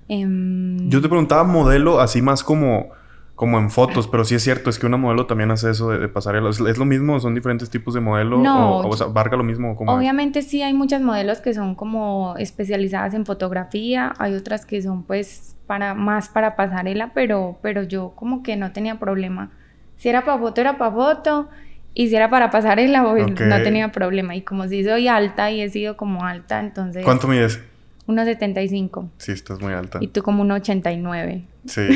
[0.08, 2.90] Em, yo te preguntaba modelo así más como
[3.38, 6.08] como en fotos, pero sí es cierto, es que una modelo también hace eso de,
[6.08, 6.50] pasarela.
[6.50, 7.20] ¿Es, lo mismo?
[7.20, 8.38] ¿Son diferentes tipos de modelo?
[8.38, 8.78] No.
[8.78, 9.76] ¿O, o sea, abarca lo mismo?
[9.86, 15.04] obviamente sí hay muchas modelos que son como especializadas en fotografía, hay otras que son
[15.04, 19.52] pues para más para pasarela, pero, pero yo como que no tenía problema.
[19.98, 21.48] Si era para foto, era para foto.
[21.94, 24.34] Y si era para pasarela, pues no tenía problema.
[24.34, 27.04] Y como si soy alta y he sido como alta, entonces...
[27.04, 27.60] ¿Cuánto mides?
[28.08, 29.10] 1,75.
[29.18, 29.98] Sí, estás muy alta.
[30.00, 31.44] Y tú como 1,89.
[31.66, 31.86] Sí.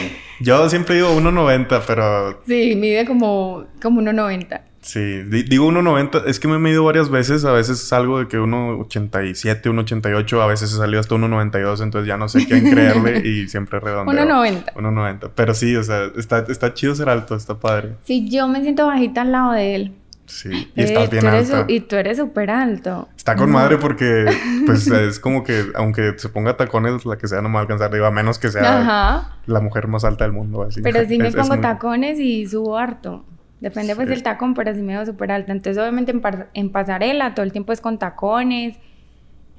[0.41, 2.43] Yo siempre digo 1,90, pero...
[2.47, 4.61] Sí, mide como, como 1,90.
[4.83, 8.37] Sí, digo 1,90, es que me he medido varias veces, a veces salgo de que
[8.37, 13.49] 1,87, 1,88, a veces he salido hasta 1,92, entonces ya no sé quién creerle y
[13.49, 14.27] siempre redondeo.
[14.27, 14.75] 1,90.
[14.75, 17.93] 1,90, pero sí, o sea, está, está chido ser alto, está padre.
[18.03, 19.93] Sí, yo me siento bajita al lado de él.
[20.33, 21.67] Sí, y eh, estás bien alto.
[21.69, 23.11] Y tú eres súper alto.
[23.15, 24.25] Está con madre porque,
[24.67, 27.63] pues, es como que, aunque se ponga tacones, la que sea no me va a
[27.63, 30.81] alcanzar arriba, a menos que sea la mujer más alta del mundo, así.
[30.81, 33.27] Pero sí me pongo tacones y subo harto.
[33.61, 35.53] Depende, pues, del tacón, pero sí me veo súper alta.
[35.53, 36.15] Entonces, obviamente,
[36.55, 38.77] en, pasarela, todo el tiempo es con tacones.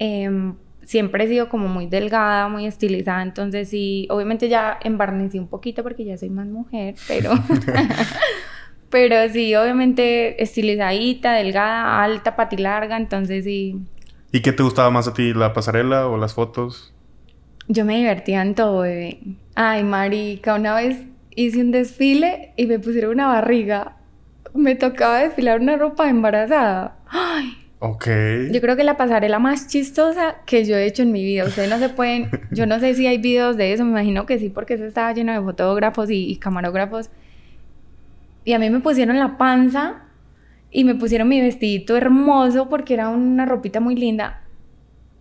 [0.00, 3.22] Em, siempre he sido como muy delgada, muy estilizada.
[3.22, 7.30] Entonces, sí, obviamente ya embarnecí un poquito porque ya soy más mujer, pero...
[8.94, 13.80] Pero sí, obviamente estilizadita, delgada, alta, patilarga, entonces sí.
[14.30, 16.94] ¿Y qué te gustaba más a ti, la pasarela o las fotos?
[17.66, 19.18] Yo me divertía en todo, bebé.
[19.56, 20.98] Ay, marica, una vez
[21.34, 23.96] hice un desfile y me pusieron una barriga.
[24.54, 26.98] Me tocaba desfilar una ropa embarazada.
[27.08, 27.52] Ay.
[27.80, 28.06] Ok.
[28.52, 31.46] Yo creo que la pasarela más chistosa que yo he hecho en mi vida.
[31.46, 32.30] Ustedes no se pueden...
[32.52, 33.84] Yo no sé si hay videos de eso.
[33.84, 37.10] Me imagino que sí, porque eso estaba lleno de fotógrafos y camarógrafos.
[38.44, 40.02] Y a mí me pusieron la panza
[40.70, 44.42] y me pusieron mi vestidito hermoso porque era una ropita muy linda.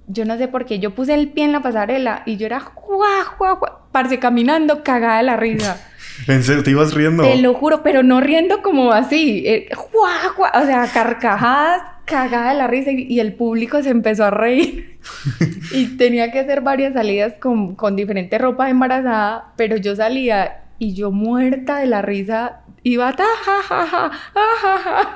[0.07, 0.79] Yo no sé por qué.
[0.79, 4.83] Yo puse el pie en la pasarela y yo era juá, juá, juá, parce caminando
[4.83, 5.79] cagada de la risa.
[6.27, 6.63] ¿En serio?
[6.63, 7.23] ¿Te ibas riendo?
[7.23, 9.43] Te lo juro, pero no riendo como así.
[9.45, 14.25] Eh, juá, juá, o sea, carcajadas, cagada de la risa y, el público se empezó
[14.25, 14.99] a reír.
[15.71, 20.93] y tenía que hacer varias salidas con, con diferente ropa embarazada, pero yo salía y
[20.93, 25.13] yo muerta de la risa iba ta, ja, ja, ja, ja, ja,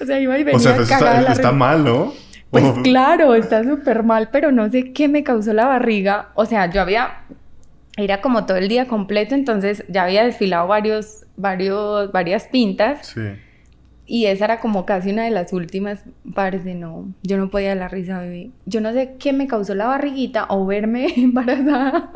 [0.00, 2.12] O sea, iba y venía O sea, pues está, está mal, ¿no?
[2.50, 6.30] Pues claro, está súper mal, pero no sé qué me causó la barriga.
[6.34, 7.22] O sea, yo había...
[7.96, 13.06] Era como todo el día completo, entonces ya había desfilado varios, varios, varias pintas.
[13.06, 13.22] Sí.
[14.08, 16.04] Y esa era como casi una de las últimas.
[16.32, 18.50] Parece, no, yo no podía la risa, bebé.
[18.64, 22.12] Yo no sé qué me causó la barriguita o verme embarazada.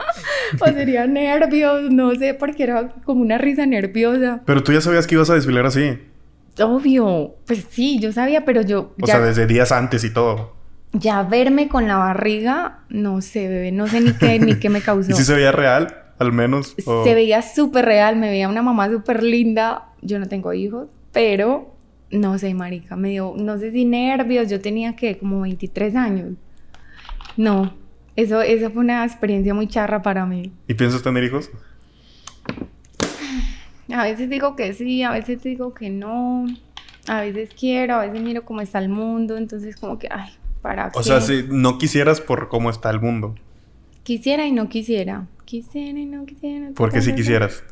[0.61, 4.41] o sería nervios, no sé, porque era como una risa nerviosa.
[4.45, 5.99] Pero tú ya sabías que ibas a desfilar así.
[6.63, 8.95] Obvio, pues sí, yo sabía, pero yo...
[9.01, 10.55] O sea, desde días antes y todo.
[10.93, 14.81] Ya verme con la barriga, no sé, bebé, no sé ni qué, ni qué me
[14.83, 15.11] causó.
[15.11, 16.75] ¿Y si se veía real, al menos?
[16.77, 19.87] Se veía súper real, me veía una mamá súper linda.
[20.03, 21.75] Yo no tengo hijos, pero
[22.11, 26.33] no sé, marica, me dio, no sé si nervios, yo tenía que como 23 años.
[27.37, 27.75] No,
[28.17, 30.53] eso, eso fue una experiencia muy charra para mí.
[30.67, 31.51] ¿Y piensas tener hijos?
[33.93, 36.47] A veces digo que sí, a veces digo que no.
[37.09, 40.31] A veces quiero, a veces miro cómo está el mundo, entonces como que, ay,
[40.63, 43.35] ¿para O sea, si no quisieras por cómo está el mundo.
[44.03, 45.27] Quisiera y no quisiera.
[45.45, 46.71] Quisiera y no quisiera.
[46.75, 47.65] ¿Por qué si quisieras?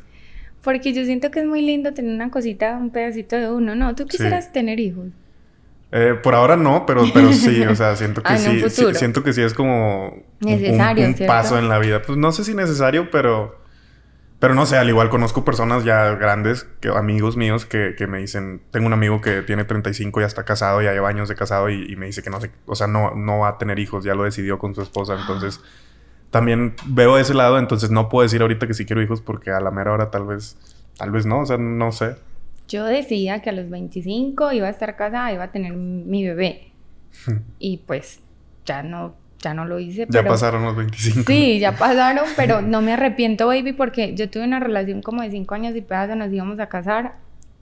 [0.63, 3.75] Porque yo siento que es muy lindo tener una cosita, un pedacito de uno.
[3.75, 5.07] No, tú quisieras tener hijos.
[5.91, 8.61] Eh, por ahora no, pero, pero sí, o sea, siento que sí,
[8.93, 12.01] siento que sí es como necesario, un, paso en la vida.
[12.01, 13.59] Pues no sé si necesario, pero,
[14.37, 18.19] pero no sé, al igual conozco personas ya grandes, que, amigos míos, que, que me
[18.19, 21.35] dicen, tengo un amigo que tiene 35 y ya está casado, ya lleva años de
[21.35, 23.79] casado y, y, me dice que no sé, o sea, no, no va a tener
[23.79, 25.59] hijos, ya lo decidió con su esposa, entonces
[26.31, 29.59] también veo ese lado, entonces no puedo decir ahorita que sí quiero hijos porque a
[29.59, 30.57] la mera hora tal vez,
[30.97, 32.15] tal vez no, o sea, no sé.
[32.67, 36.71] Yo decía que a los 25 iba a estar casada, iba a tener mi bebé.
[37.59, 38.19] y pues
[38.65, 40.05] ya no, ya no lo hice.
[40.09, 41.23] Ya pasaron los 25.
[41.25, 45.31] Sí, ya pasaron, pero no me arrepiento, baby, porque yo tuve una relación como de
[45.31, 47.15] 5 años y pedazo, nos íbamos a casar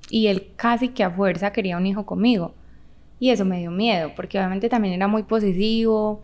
[0.09, 2.53] y él casi que a fuerza quería un hijo conmigo.
[3.19, 6.21] Y eso me dio miedo, porque obviamente también era muy posesivo,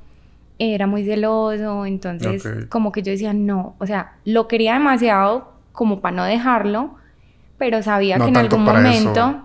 [0.72, 6.02] era muy celoso, entonces como que yo decía, no, o sea, lo quería demasiado como
[6.02, 6.96] para no dejarlo,
[7.58, 9.44] pero sabía que en algún momento,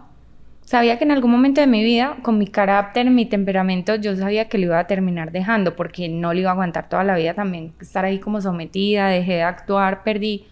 [0.60, 4.48] sabía que en algún momento de mi vida, con mi carácter, mi temperamento, yo sabía
[4.48, 7.34] que lo iba a terminar dejando, porque no lo iba a aguantar toda la vida
[7.34, 10.46] también, estar ahí como sometida, dejé de actuar, perdí,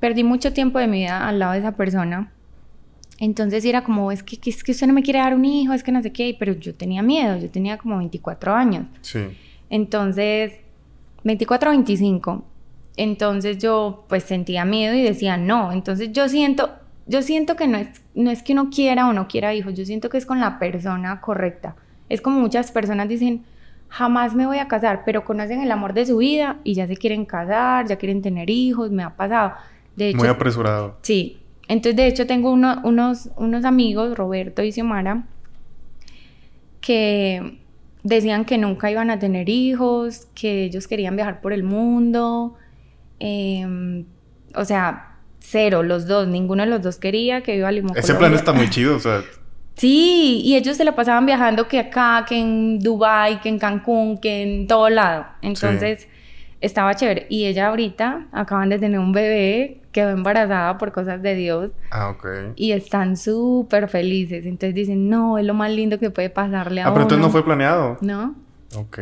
[0.00, 2.32] perdí mucho tiempo de mi vida al lado de esa persona
[3.18, 5.82] entonces era como, es que, es que usted no me quiere dar un hijo, es
[5.82, 8.86] que no sé qué, pero yo tenía miedo, yo tenía como 24 años.
[9.00, 9.20] Sí.
[9.70, 10.52] Entonces,
[11.24, 12.44] 24 o 25.
[12.96, 15.72] Entonces yo pues sentía miedo y decía no.
[15.72, 16.70] Entonces yo siento,
[17.06, 19.84] yo siento que no es, no es que uno quiera o no quiera hijos, yo
[19.84, 21.76] siento que es con la persona correcta.
[22.08, 23.44] Es como muchas personas dicen,
[23.88, 26.96] jamás me voy a casar, pero conocen el amor de su vida y ya se
[26.96, 29.52] quieren casar, ya quieren tener hijos, me ha pasado.
[29.94, 30.96] De hecho, Muy apresurado.
[31.02, 31.38] Sí,
[31.68, 35.24] entonces, de hecho, tengo unos, unos amigos, Roberto y Xiomara,
[36.80, 37.58] que
[38.08, 42.54] decían que nunca iban a tener hijos, que ellos querían viajar por el mundo.
[43.18, 44.04] Em,
[44.54, 47.96] o sea, cero, los dos, ninguno de los dos quería que iba a Limón.
[47.96, 49.22] Ese plan está muy chido, o sea.
[49.74, 54.18] Sí, y ellos se la pasaban viajando que acá, que en Dubai, que en Cancún,
[54.18, 55.26] que en todo lado.
[55.40, 56.08] Entonces,
[56.60, 57.26] estaba chévere.
[57.28, 61.70] Y ella ahorita acaban de tener un bebé, quedó embarazada por cosas de Dios.
[61.90, 62.26] Ah, ok.
[62.56, 64.44] Y están súper felices.
[64.46, 67.30] Entonces dicen, no, es lo más lindo que puede pasarle a Ah, pero entonces no
[67.30, 67.98] fue planeado.
[68.00, 68.34] No.
[68.74, 68.98] Ok.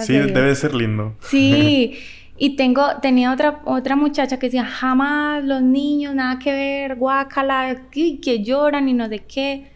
[0.00, 1.14] sí, debe ser lindo.
[1.20, 1.98] Sí.
[2.38, 7.82] Y tengo, tenía otra, otra muchacha que decía, jamás los niños, nada que ver, guácala,
[7.92, 9.70] que lloran y no sé qué,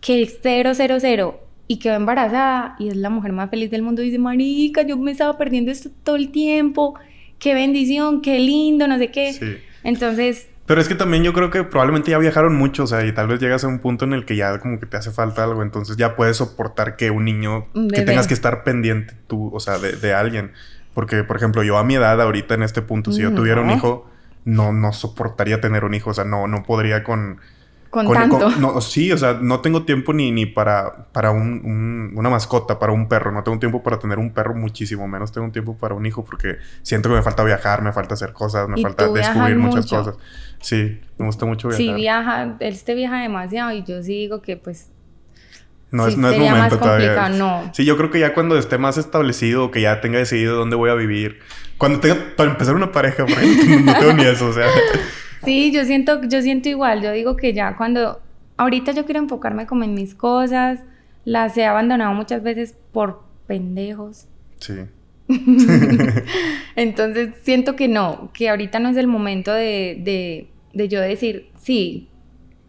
[0.00, 1.40] que cero, cero, cero
[1.72, 4.02] y quedó embarazada y es la mujer más feliz del mundo.
[4.02, 6.98] dice, marica, yo me estaba perdiendo esto todo el tiempo.
[7.38, 9.32] Qué bendición, qué lindo, no sé qué.
[9.32, 9.56] Sí.
[9.82, 10.50] Entonces...
[10.66, 13.26] Pero es que también yo creo que probablemente ya viajaron mucho, o sea, y tal
[13.26, 15.62] vez llegas a un punto en el que ya como que te hace falta algo,
[15.62, 19.78] entonces ya puedes soportar que un niño, que tengas que estar pendiente tú, o sea,
[19.78, 20.52] de, alguien.
[20.92, 23.70] Porque, por ejemplo, yo a mi edad ahorita en este punto, si yo tuviera un
[23.70, 24.10] hijo,
[24.44, 27.40] no, no soportaría tener un hijo, o sea, no, no podría con
[27.92, 28.48] con, tanto.
[28.52, 32.90] no, sí, o sea, no tengo tiempo ni, ni para, para un, una mascota, para
[32.90, 33.32] un perro.
[33.32, 36.56] No tengo tiempo para tener un perro, muchísimo menos tengo tiempo para un hijo porque
[36.80, 40.16] siento que me falta viajar, me falta hacer cosas, me falta descubrir muchas cosas.
[40.58, 41.84] Sí, me gusta mucho viajar.
[41.84, 44.88] Sí, viaja, él te viaja demasiado y yo sí digo que pues
[45.90, 47.28] no, es, no es momento todavía.
[47.28, 47.70] No.
[47.74, 50.88] Sí, yo creo que ya cuando esté más establecido, que ya tenga decidido dónde voy
[50.88, 51.40] a vivir,
[51.76, 53.26] cuando tenga para empezar una pareja,
[53.84, 54.66] no tengo ni eso, o sea.
[55.44, 57.02] Sí, yo siento, yo siento igual.
[57.02, 58.20] Yo digo que ya cuando
[58.56, 60.80] ahorita yo quiero enfocarme como en mis cosas,
[61.24, 64.26] las he abandonado muchas veces por pendejos.
[64.58, 64.74] Sí.
[66.76, 71.50] Entonces siento que no, que ahorita no es el momento de, de, de yo decir
[71.56, 72.08] sí.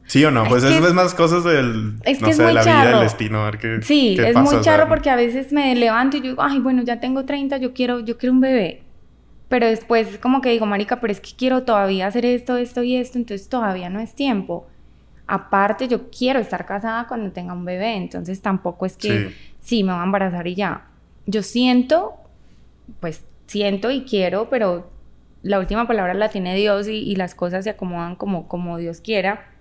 [0.05, 2.87] Sí o no, pues es, es más cosas del, es no sé, de la vida,
[2.89, 6.19] del destino, a ver qué Sí, es muy charro porque a veces me levanto y
[6.19, 8.83] yo digo, ay, bueno, ya tengo 30, yo quiero, yo quiero un bebé.
[9.53, 12.95] Pero después como que digo, marica, pero es que quiero todavía hacer esto, esto y
[12.95, 14.65] esto, entonces todavía no es tiempo.
[15.27, 19.91] Aparte, yo quiero estar casada cuando tenga un bebé, entonces tampoco es que sí, me
[19.91, 20.87] voy a embarazar y ya.
[21.27, 22.15] Yo siento,
[22.99, 24.89] pues siento y quiero, pero
[25.43, 29.01] la última palabra la tiene Dios y, y, las cosas se acomodan como, como Dios
[29.01, 29.51] quiera.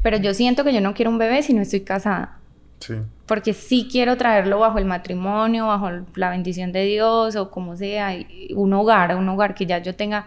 [0.00, 2.38] Pero yo siento que yo no quiero un bebé si no estoy casada.
[2.80, 2.94] Sí.
[3.26, 8.14] Porque sí quiero traerlo bajo el matrimonio, bajo la bendición de Dios o como sea,
[8.54, 10.26] un hogar, un hogar que ya yo tenga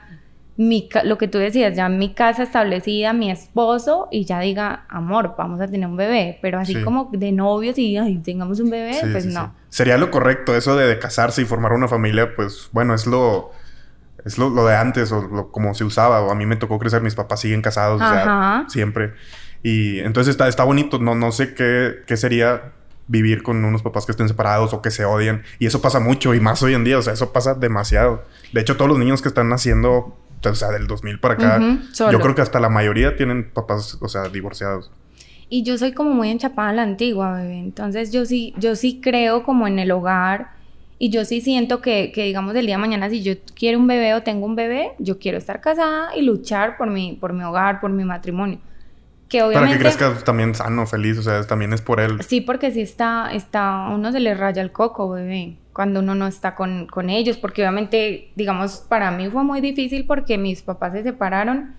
[0.60, 5.36] mi, lo que tú decías, ya mi casa establecida, mi esposo y ya diga, amor,
[5.38, 6.38] vamos a tener un bebé.
[6.42, 9.56] Pero así como de novios y tengamos un bebé, pues no.
[9.70, 13.52] Sería lo correcto eso de, casarse y formar una familia, pues bueno, es lo
[14.26, 16.22] es lo, de antes o como se usaba.
[16.24, 19.14] O a mí me tocó crecer, mis papás siguen casados, o sea, siempre.
[19.64, 22.72] Y entonces está, está bonito, no, no sé qué, qué sería
[23.10, 25.44] vivir con unos papás que estén separados o que se odian.
[25.58, 28.24] Y eso pasa mucho y más hoy en día, o sea, eso pasa demasiado.
[28.54, 31.60] De hecho, todos los niños que están naciendo, o sea, del 2000 para acá,
[32.12, 34.92] yo creo que hasta la mayoría tienen papás, o sea, divorciados.
[35.50, 37.58] Y yo soy como muy enchapada a la antigua, bebé.
[37.58, 40.52] Entonces yo sí, yo sí creo como en el hogar.
[41.02, 43.88] Y yo sí siento que, que, digamos, el día de mañana, si yo quiero un
[43.88, 47.44] bebé o tengo un bebé, yo quiero estar casada y luchar por mi, por mi
[47.44, 48.60] hogar, por mi matrimonio.
[49.32, 52.22] Para que crezca también sano, feliz, o sea, también es por él.
[52.24, 56.28] Sí, porque si está, está, uno se le raya el coco, bebé, cuando uno no
[56.28, 60.94] está con, con ellos, porque obviamente, digamos, para mí fue muy difícil porque mis papás
[60.94, 61.76] se separaron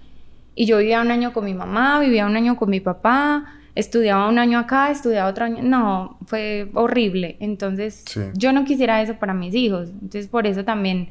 [0.55, 4.29] y yo vivía un año con mi mamá, vivía un año con mi papá, estudiaba
[4.29, 5.63] un año acá, estudiaba otro año.
[5.63, 7.37] No, fue horrible.
[7.41, 8.21] Entonces, Sí.
[8.35, 9.91] yo no quisiera eso para mis hijos.
[9.91, 11.11] Entonces, por eso también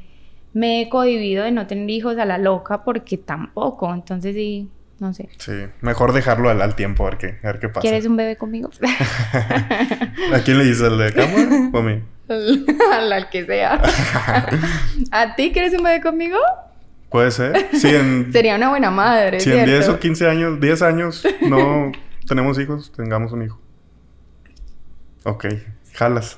[0.54, 3.94] me he cohibido de no tener hijos a la loca, porque tampoco.
[3.94, 4.70] Entonces, sí,
[5.00, 5.30] no sé.
[5.38, 7.82] Sí, mejor dejarlo al, al tiempo a ver qué, a ver qué pasa.
[7.82, 8.70] ¿Quieres un bebé conmigo?
[10.34, 10.84] ¿A quién le dices?
[10.84, 12.04] ¿Al de cama o a mí?
[12.94, 13.82] al, al que sea.
[15.12, 16.38] ¿A ti quieres un bebé conmigo?
[17.10, 17.70] Puede ser.
[17.74, 19.40] Si en, Sería una buena madre.
[19.40, 19.72] si en ¿cierto?
[19.72, 21.92] 10 o 15 años, 10 años no
[22.28, 23.60] tenemos hijos, tengamos un hijo.
[25.24, 25.46] Ok,
[25.94, 26.38] jalas.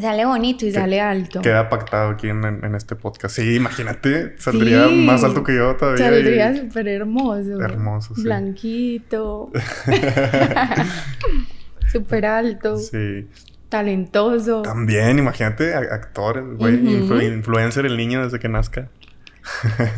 [0.00, 1.42] Sale bonito y sale alto.
[1.42, 3.36] Queda pactado aquí en, en- en este podcast.
[3.36, 4.94] Sí, imagínate, saldría Sí.
[5.04, 6.08] más alto que yo todavía.
[6.08, 7.60] Saldría súper hermoso.
[7.60, 8.22] Hermoso, sí.
[8.22, 9.50] Blanquito.
[11.92, 12.76] súper alto.
[12.78, 13.28] Sí.
[13.68, 14.62] Talentoso.
[14.62, 18.88] También, imagínate, actor, güey, influ- influencer el niño desde que nazca.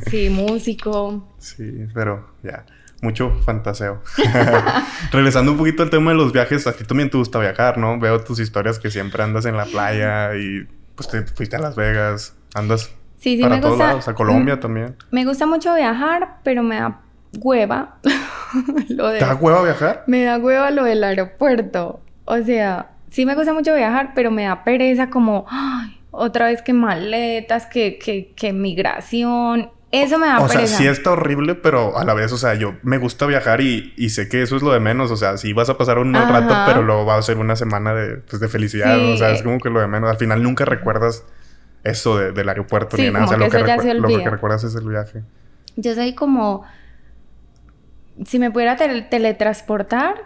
[0.09, 1.28] Sí, músico.
[1.45, 2.64] Sí, pero ya,
[3.03, 4.03] mucho fantaseo.
[5.12, 7.99] Regresando un poquito al tema de los viajes, a ti también te gusta viajar, ¿no?
[7.99, 11.74] Veo tus historias que siempre andas en la playa y pues te fuiste a Las
[11.76, 13.86] Vegas, andas Sí, sí, para me todos gusta.
[13.88, 14.97] lados, a Colombia Mm, también.
[15.11, 17.01] Me gusta mucho viajar, pero me da
[17.40, 17.97] hueva.
[18.90, 19.18] lo de...
[19.18, 20.05] ¿Te da hueva viajar?
[20.07, 22.01] Me da hueva lo del aeropuerto.
[22.26, 26.61] O sea, sí me gusta mucho viajar, pero me da pereza como, ay, otra vez
[26.61, 29.70] que maletas, que, que, que migración.
[30.03, 32.74] Eso me da O sea, sí está horrible, pero a la vez, o sea, yo
[32.82, 35.11] me gusta viajar y, y sé que eso es lo de menos.
[35.11, 36.40] O sea, sí vas a pasar un mal Ajá.
[36.40, 38.97] rato, pero luego va a ser una semana de, pues, de felicidad.
[38.97, 39.12] Sí.
[39.12, 40.11] O sea, es como que lo de menos.
[40.11, 41.24] Al final nunca recuerdas
[41.84, 43.26] eso de- del aeropuerto Sí, ni nada.
[43.26, 43.51] O sea, lo que
[43.82, 45.22] se lo recuerdas es el viaje.
[45.76, 46.64] Yo soy como,
[48.24, 50.16] si me pudiera tel- teletransportar,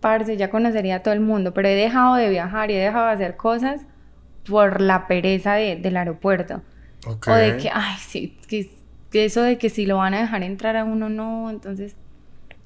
[0.00, 3.06] parce, ya conocería a todo el mundo, pero he dejado de viajar y he dejado
[3.06, 3.80] de hacer cosas
[4.48, 6.62] por la pereza de- del aeropuerto.
[7.06, 7.28] Ok.
[7.28, 8.70] O de que, ay, sí, que
[9.14, 11.50] eso de que si lo van a dejar entrar a uno, no.
[11.50, 11.94] Entonces,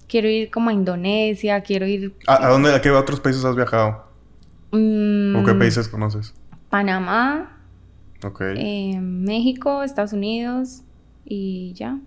[0.08, 2.14] quiero ir como a Indonesia, quiero ir...
[2.26, 4.04] ¿A, a dónde, a qué otros países has viajado?
[4.72, 6.34] mm, ¿O qué países conoces?
[6.70, 7.58] Panamá,
[8.24, 8.40] Ok.
[8.56, 10.82] eh, México, Estados Unidos
[11.24, 11.98] y ya.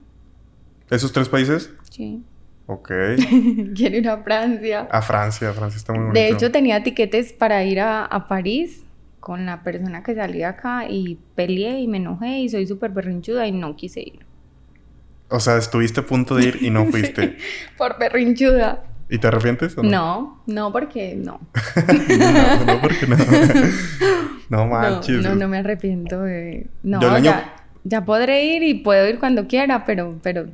[0.89, 1.71] ¿Esos tres países?
[1.89, 2.23] Sí.
[2.67, 2.91] Ok.
[3.75, 4.87] quiero ir a Francia.
[4.91, 6.19] A Francia, Francia está muy bonito.
[6.19, 8.83] De hecho, tenía tiquetes para ir a, a París
[9.19, 13.47] con la persona que salía acá y peleé y me enojé y soy súper berrinchuda
[13.47, 14.25] y no quise ir.
[15.29, 17.37] O sea, estuviste a punto de ir y no fuiste.
[17.77, 18.83] Por berrinchuda.
[19.09, 19.89] ¿Y te arrepientes o no?
[19.89, 21.39] No, no, porque no.
[21.87, 23.15] no, no, porque no.
[23.17, 23.25] no
[24.49, 25.21] No, manches.
[25.23, 26.67] no, no me arrepiento de...
[26.83, 30.17] No, año- ya, ya podré ir y puedo ir cuando quiera, pero...
[30.23, 30.45] pero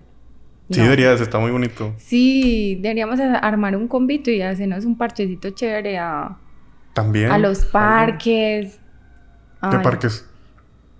[0.72, 0.84] Sí, no.
[0.86, 1.94] deberías, está muy bonito.
[1.98, 6.38] Sí, deberíamos armar un convito y hacernos un parchecito chévere a,
[6.94, 7.30] También.
[7.32, 8.80] a los parques.
[9.62, 10.28] ¿Qué Ay, parques?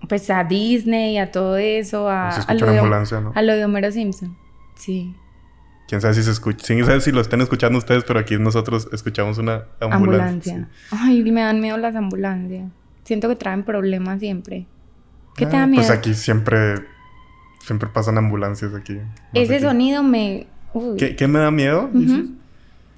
[0.08, 3.32] Pues a Disney, a todo eso, a, Se a lo de, ambulancia, ¿no?
[3.34, 4.36] a lo de Homero Simpson.
[4.76, 5.14] Sí,
[5.88, 6.66] Quién sabe si se escucha.
[6.66, 10.54] Quién sabe si lo estén escuchando ustedes, pero aquí nosotros escuchamos una ambulancia.
[10.54, 10.68] ambulancia.
[10.90, 12.68] Ay, me dan miedo las ambulancias.
[13.04, 14.66] Siento que traen problemas siempre.
[15.36, 15.82] ¿Qué te Ah, da miedo?
[15.86, 16.74] Pues aquí siempre.
[17.64, 18.94] Siempre pasan ambulancias aquí.
[18.94, 19.02] No
[19.32, 20.46] Ese qué- sonido me...
[20.72, 21.88] uy, ¿Qué, qué me da miedo?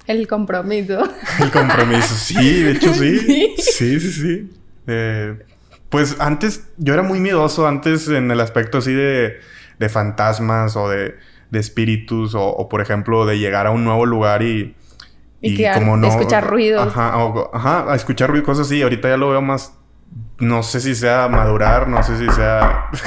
[0.07, 1.03] El compromiso.
[1.39, 2.15] El compromiso.
[2.15, 3.19] Sí, de hecho sí.
[3.19, 3.53] Sí.
[3.57, 4.51] Sí, sí, sí.
[4.87, 5.37] Eh,
[5.89, 9.39] pues antes, yo era muy miedoso antes en el aspecto así de,
[9.79, 11.15] de fantasmas o de,
[11.49, 14.75] de espíritus o, o, por ejemplo, de llegar a un nuevo lugar y...
[15.41, 15.79] Y quedar-
[16.09, 16.87] escuchar ruidos.
[16.87, 18.81] Ajá, o- ajá, a escuchar ruidos, cosas así.
[18.81, 19.73] Ahorita ya lo veo más...
[20.39, 22.89] No sé si sea madurar, no sé si sea...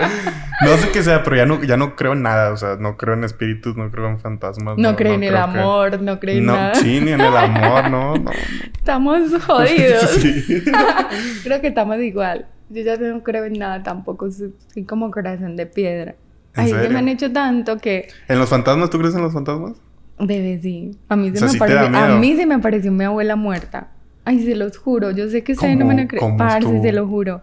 [0.62, 2.52] no sé qué sea, pero ya no, ya no creo en nada.
[2.52, 4.76] O sea, no creo en espíritus, no creo en fantasmas.
[4.78, 6.74] No, creen en el creo que- amor, no creen en No, nada.
[6.74, 8.30] sí, ni en el amor, no, no.
[8.76, 10.10] Estamos jodidos.
[10.10, 10.62] Sí.
[11.44, 12.46] creo que estamos igual.
[12.68, 14.30] Yo ya no creo en nada tampoco.
[14.30, 14.52] Soy,
[14.86, 16.14] como corazón de piedra.
[16.56, 16.90] ¿En Ay, serio?
[16.90, 18.08] me han hecho tanto que...
[18.28, 18.90] ¿En los fantasmas?
[18.90, 19.72] ¿Tú crees en los fantasmas?
[20.18, 20.96] Bebé, sí.
[21.08, 23.36] A mí se O sea, me sí da A mí se me apareció mi abuela
[23.36, 23.88] muerta.
[24.24, 25.10] Ay, se los juro.
[25.12, 26.82] Yo sé que ustedes no me van a creer.
[26.82, 27.40] Se lo juro.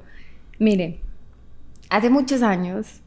[0.60, 1.00] Mire,
[1.90, 3.02] hace muchos años...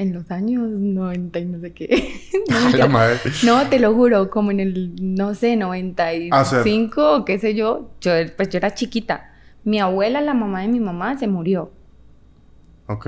[0.00, 1.88] En los años 90 y no sé qué.
[2.48, 2.86] No, Ay, mentira.
[2.86, 3.18] la madre.
[3.44, 7.54] No, te lo juro, como en el, no sé, 95 Ah, o sea- qué sé
[7.54, 9.30] yo, yo, pues yo era chiquita.
[9.62, 11.70] Mi abuela, la mamá de mi mamá, se murió.
[12.86, 13.06] Ok.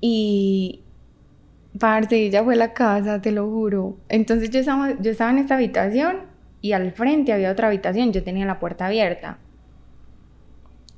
[0.00, 0.82] Y,
[1.78, 3.96] parce, ella fue a la casa, te lo juro.
[4.08, 6.18] Entonces yo estaba, yo estaba en esta habitación
[6.60, 9.38] y al frente había otra habitación, yo tenía la puerta abierta.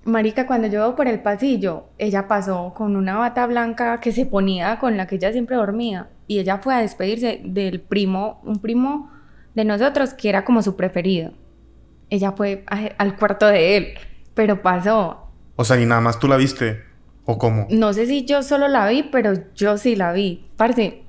[0.04, 4.24] Marica, cuando yo veo por el pasillo, ella pasó con una bata blanca que se
[4.26, 6.08] ponía con la que ella siempre dormía.
[6.26, 9.10] Y ella fue a despedirse del primo, un primo
[9.54, 11.32] de nosotros que era como su preferido.
[12.08, 13.86] Ella fue a- al cuarto de él,
[14.34, 15.26] pero pasó.
[15.56, 16.80] O sea, ni nada más tú la viste.
[17.26, 17.66] ¿O cómo?
[17.70, 20.46] No sé si yo solo la vi, pero yo sí la vi.
[20.56, 21.02] Parce,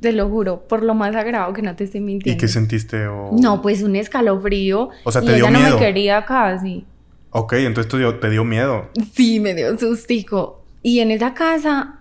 [0.00, 2.36] Te lo juro, por lo más sagrado que no te estoy mintiendo.
[2.36, 3.08] ¿Y qué sentiste?
[3.08, 3.30] O...
[3.32, 4.90] No, pues un escalofrío.
[5.02, 5.74] O sea, y ¿te dio ella no miedo?
[5.76, 6.86] me quería casi.
[7.30, 8.86] Ok, entonces te dio, te dio miedo.
[9.14, 10.64] Sí, me dio sustico.
[10.82, 12.00] Y en esa casa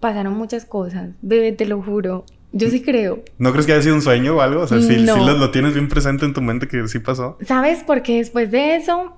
[0.00, 1.10] pasaron muchas cosas.
[1.22, 2.24] Bebé, te lo juro.
[2.52, 3.22] Yo sí creo.
[3.38, 4.62] ¿No crees que haya sido un sueño o algo?
[4.62, 5.14] O sea, sí, No.
[5.14, 7.38] sí lo, lo tienes bien presente en tu mente que sí pasó.
[7.46, 7.82] ¿Sabes?
[7.86, 9.16] Porque después de eso,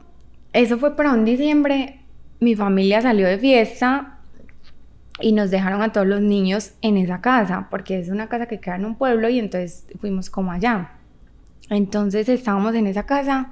[0.53, 2.01] eso fue para un diciembre,
[2.41, 4.19] mi familia salió de fiesta
[5.21, 8.61] y nos dejaron a todos los niños en esa casa, porque es una casa que
[8.61, 10.93] queda en un pueblo y entonces fuimos como allá.
[11.71, 13.51] Entonces estábamos en esa casa,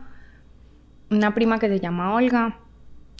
[1.13, 2.59] una prima que se llama Olga,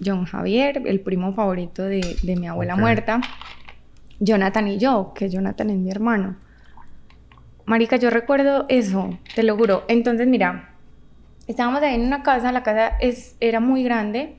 [0.05, 3.21] John Javier, el primo favorito de, de mi abuela muerta,
[4.21, 6.37] Jonathan y yo, que Jonathan es mi hermano.
[7.65, 9.85] Marica, yo recuerdo eso, te lo juro.
[9.89, 10.71] Entonces, mira,
[11.47, 14.37] estábamos ahí en una casa, la casa es, era muy grande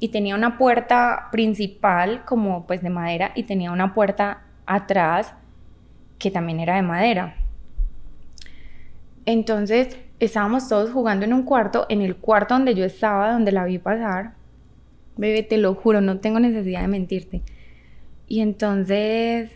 [0.00, 5.34] y tenía una puerta principal como pues de madera y tenía una puerta atrás
[6.18, 7.36] que también era de madera.
[9.24, 13.64] Entonces, estábamos todos jugando en un cuarto, en el cuarto donde yo estaba, donde la
[13.64, 14.34] vi pasar.
[15.16, 17.42] Bebé, te lo juro, no tengo necesidad de mentirte.
[18.26, 19.50] Y entonces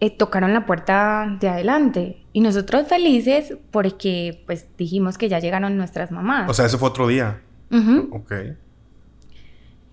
[0.00, 5.76] eh, tocaron la puerta de adelante y nosotros felices porque pues dijimos que ya llegaron
[5.76, 6.48] nuestras mamás.
[6.48, 7.42] O sea, ese fue otro día.
[7.70, 8.08] Ujú.
[8.12, 8.32] Ok.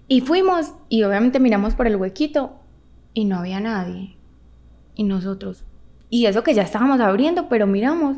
[0.07, 2.59] Y fuimos y obviamente miramos por el huequito
[3.13, 4.15] y no había nadie.
[4.95, 5.65] Y nosotros.
[6.09, 8.17] Y eso que ya estábamos abriendo, pero miramos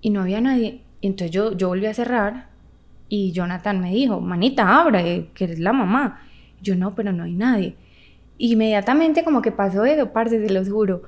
[0.00, 0.82] y no había nadie.
[1.02, 2.48] Entonces yo, yo volví a cerrar
[3.08, 6.20] y Jonathan me dijo, manita, abre, que eres la mamá.
[6.60, 7.76] Yo no, pero no hay nadie.
[8.38, 11.02] Inmediatamente como que pasó eso, parce, se los juro.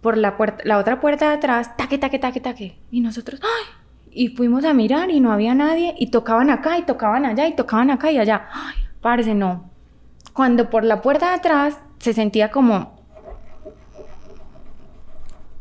[0.00, 2.78] Por la puerta, la otra puerta de atrás, taque, taque, taque, taque.
[2.90, 3.74] Y nosotros, ¡ay!
[4.12, 5.94] Y fuimos a mirar y no había nadie.
[5.98, 8.48] Y tocaban acá y tocaban allá y tocaban acá y allá.
[8.52, 8.76] ¡Ay!
[9.00, 9.70] Parce, no.
[10.32, 12.99] Cuando por la puerta de atrás se sentía como,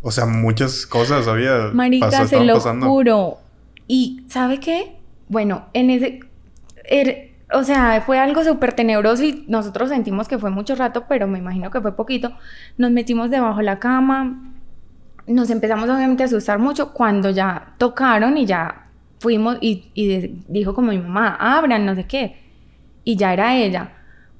[0.01, 2.87] O sea, muchas cosas había marica, pasó- se lo pasando.
[2.87, 3.37] juro.
[3.87, 4.97] Y ¿sabe qué?
[5.27, 6.19] Bueno, en ese...
[6.89, 11.27] er- o sea, fue algo súper tenebroso y nosotros sentimos que fue mucho rato, pero
[11.27, 12.31] me imagino que fue poquito.
[12.77, 14.53] Nos metimos debajo de la cama,
[15.25, 18.85] nos empezamos obviamente a asustar mucho cuando ya tocaron y ya
[19.19, 22.37] fuimos y, y dijo como mi mamá, abran, no sé qué.
[23.03, 23.93] Y ya era ella.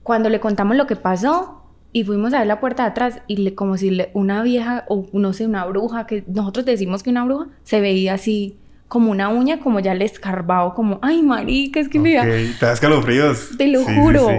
[0.04, 1.59] Cuando le contamos lo que pasó
[1.92, 4.86] y fuimos a ver la puerta de atrás y le, como si le- una vieja
[4.88, 9.12] o no sé, una bruja, que nosotros decimos que una bruja, se veía así como
[9.12, 12.80] una uña, como ya le escarbado, como, ay, marica, es que mira, Ok, Te das
[12.80, 13.50] calofríos.
[13.58, 14.28] te lo Sí, juro.
[14.28, 14.34] sí.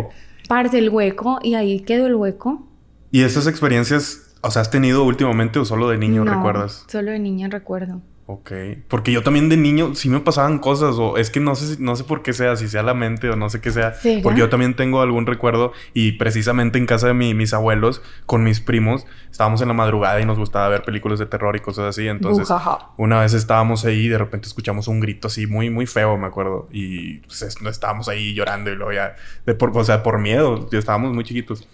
[0.49, 2.67] Parce, el hueco y ahí quedó el hueco.
[3.13, 6.85] ¿Y estas experiencias, o sea, has tenido últimamente o solo de niño, No, recuerdas?
[6.89, 8.03] Solo de niña recuerdo.
[8.33, 8.53] Ok.
[8.87, 11.97] Porque yo también de niño sí me pasaban cosas, o es que no sé, no
[11.97, 13.93] sé por qué sea, si sea la mente o no sé qué sea.
[13.93, 14.23] ¿Será?
[14.23, 18.45] Porque yo también tengo algún recuerdo y precisamente en casa de mi- mis abuelos, con
[18.45, 21.87] mis primos, estábamos en la madrugada y nos gustaba ver películas de terror y cosas
[21.87, 22.07] así.
[22.07, 22.91] Entonces, Bujaja.
[22.99, 26.29] una vez estábamos ahí y de repente escuchamos un grito así muy, muy feo, me
[26.29, 26.69] acuerdo.
[26.71, 30.69] Y pues, es- estábamos ahí llorando y luego ya, de por, o sea, por miedo,
[30.71, 31.67] ya estábamos muy chiquitos.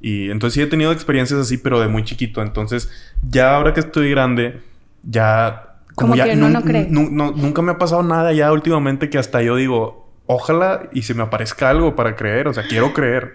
[0.00, 2.42] Y entonces sí he tenido experiencias así, pero de muy chiquito.
[2.42, 2.92] Entonces,
[3.28, 4.60] ya ahora que estoy grande,
[5.02, 5.65] ya...
[5.96, 6.86] Como ya que uno no cree.
[6.90, 11.14] no- nunca me ha pasado nada ya últimamente que hasta yo digo, ojalá y se
[11.14, 12.48] me aparezca algo para creer.
[12.48, 13.34] O sea, quiero creer.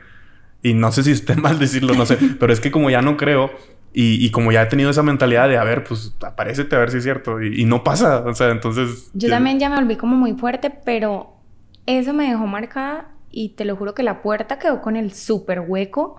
[0.63, 2.17] Y no sé si esté mal decirlo, no sé.
[2.39, 3.51] pero es que como ya no creo
[3.93, 6.91] y, y como ya he tenido esa mentalidad de, a ver, pues aparécete a ver
[6.91, 7.41] si es cierto.
[7.41, 8.19] Y, y no pasa.
[8.19, 9.09] O sea, entonces...
[9.13, 11.33] Yo también ya me volví como muy fuerte, pero
[11.87, 15.61] eso me dejó marcada y te lo juro que la puerta quedó con el súper
[15.61, 16.17] hueco.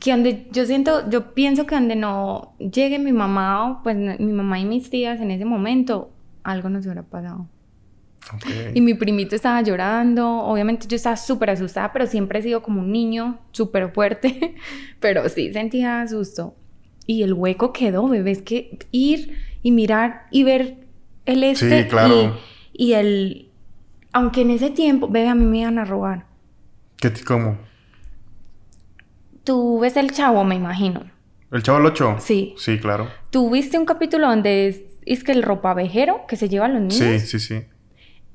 [0.00, 4.32] Que donde yo siento, yo pienso que donde no llegue mi mamá, o pues mi
[4.32, 6.10] mamá y mis tías en ese momento,
[6.42, 7.48] algo nos hubiera pasado.
[8.34, 8.46] Ok.
[8.74, 12.80] Y mi primito estaba llorando, obviamente yo estaba súper asustada, pero siempre he sido como
[12.80, 14.56] un niño súper fuerte,
[15.00, 16.56] pero sí sentía susto.
[17.06, 20.78] Y el hueco quedó, bebé, es que ir y mirar y ver
[21.24, 22.36] el este Sí, claro.
[22.72, 23.50] y, y el...
[24.12, 26.26] Aunque en ese tiempo, bebé, a mí me iban a robar.
[26.96, 27.58] ¿Qué cómo?
[29.46, 31.04] Tú ves el chavo, me imagino.
[31.52, 32.16] ¿El chavo del 8?
[32.18, 32.56] Sí.
[32.58, 33.08] Sí, claro.
[33.30, 36.80] Tú viste un capítulo donde es, es que el ropavejero que se lleva a los
[36.80, 36.96] niños.
[36.96, 37.62] Sí, sí, sí.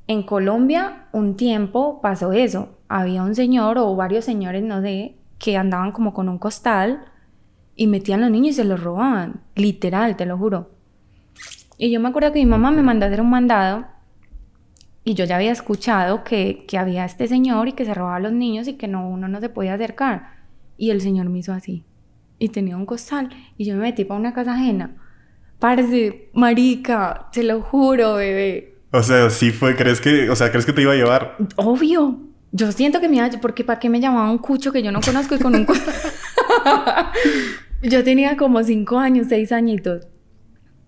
[0.07, 2.77] En Colombia, un tiempo pasó eso.
[2.87, 7.03] Había un señor o varios señores, no sé, que andaban como con un costal
[7.75, 9.41] y metían a los niños y se los robaban.
[9.55, 10.71] Literal, te lo juro.
[11.77, 13.85] Y yo me acuerdo que mi mamá me mandó a hacer un mandado
[15.03, 18.19] y yo ya había escuchado que, que había este señor y que se robaba a
[18.21, 20.40] los niños y que no, uno no se podía acercar.
[20.81, 21.85] Y el señor me hizo así.
[22.39, 24.95] Y tenía un costal y yo me metí para una casa ajena.
[25.59, 28.79] Parce, marica, te lo juro, bebé.
[28.91, 31.37] O sea, sí fue, ¿crees que, o sea, crees que te iba a llevar?
[31.55, 32.19] Obvio.
[32.51, 35.01] Yo siento que me iba, porque para qué me llamaba un cucho que yo no
[35.01, 35.75] conozco y con un cu-
[37.83, 40.07] Yo tenía como cinco años, seis añitos.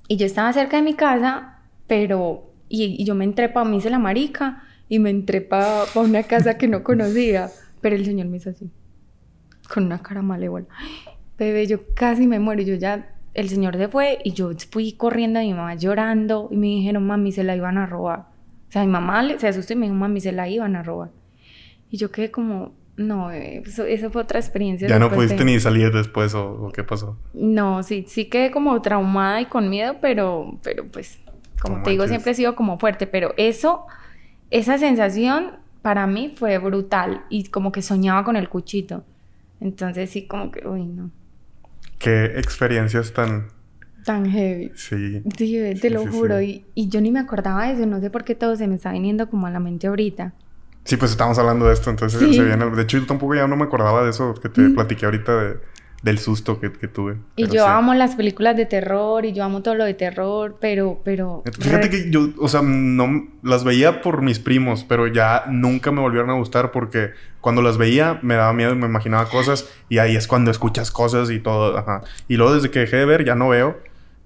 [0.08, 2.52] Y yo estaba cerca de mi casa, pero...
[2.68, 6.58] Y, yo me entré para mí, se la marica, y me entré para una casa
[6.58, 7.52] que no conocía.
[7.80, 8.72] Pero el señor me hizo así,
[9.74, 10.66] con una cara malévola.
[11.38, 12.62] Bebé, yo casi me muero.
[12.62, 13.10] Y yo ya...
[13.34, 17.08] El señor se fue y yo fui corriendo a mi mamá llorando y me dijeron,
[17.08, 18.28] mami, se la iban a robar.
[18.70, 21.10] O sea, mi mamá se asustó y me dijo, mami, se la iban a robar.
[21.90, 24.88] Y yo quedé como, no, eso, fue otra experiencia.
[24.88, 27.18] ¿Ya no pudiste ni salir después o, qué pasó?
[27.34, 31.20] No, sí, sí quedé como traumada y con miedo, pero, pero pues,
[31.60, 33.88] como te digo, siempre he sido como fuerte, pero eso,
[34.52, 39.04] esa sensación para mí fue brutal y como que soñaba con el cuchito.
[39.64, 41.10] Entonces sí, como que, uy, no.
[41.98, 43.48] Qué experiencias tan...
[44.04, 44.74] Tan heavy.
[44.76, 45.24] Sí.
[45.80, 46.42] te lo juro.
[46.42, 48.76] Y, y yo ni me acordaba de eso, no sé por qué todo se me
[48.76, 50.34] está viniendo como a la mente ahorita.
[50.84, 52.70] Sí, pues estamos hablando de esto, entonces se viene...
[52.72, 54.76] De hecho, yo tampoco ya no me acordaba de eso que te mm.
[54.76, 55.58] platiqué ahorita de,
[56.04, 57.16] del susto que, tuve.
[57.38, 61.02] Y yo amo las películas de terror y yo amo todo lo de terror, pero...
[61.04, 63.28] pero Fíjate que yo, o sea, no...
[63.42, 67.78] Las veía por mis primos, pero ya nunca me volvieron a gustar porque cuando las
[67.78, 71.40] veía me daba miedo y me imaginaba cosas y ahí es cuando escuchas cosas y
[71.40, 72.04] todo, ajá.
[72.28, 73.78] Y luego desde que dejé de ver ya no veo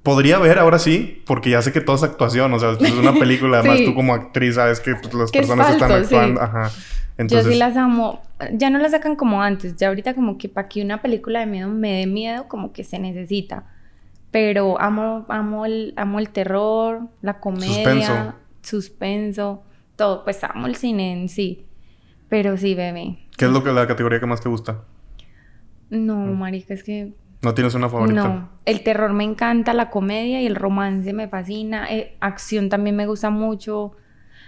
[0.07, 3.13] podría ver ahora sí, porque ya sé que todo es actuación, o sea, es una
[3.13, 6.71] película, además tú como actriz sabes que pues, las personas están actuando, ajá.
[7.17, 7.45] Entonces...
[7.45, 8.21] Yo sí las amo,
[8.53, 11.45] ya no las sacan como antes, ya ahorita como que para que una película de
[11.47, 13.65] miedo me dé miedo, como que se necesita.
[14.31, 18.33] Pero amo, amo el, amo el terror, la comedia, suspenso.
[18.61, 19.63] suspenso,
[19.95, 21.65] todo, pues amo el cine en sí.
[22.29, 23.19] Pero sí, bebé.
[23.37, 24.83] ¿Qué es lo que la categoría que más te gusta?
[25.89, 28.27] No, marica, es que ¿No tienes una favorita?
[28.27, 28.49] No.
[28.65, 31.87] El terror me encanta, la comedia y el romance me fascina.
[31.93, 33.93] Eh, acción también me gusta mucho.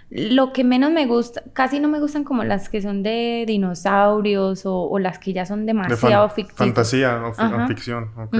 [0.09, 4.63] Lo que menos me gusta, casi no me gustan como las que son de dinosaurios
[4.65, 8.35] o, las que ya son demasiado de Fantasía o, ficción, ok.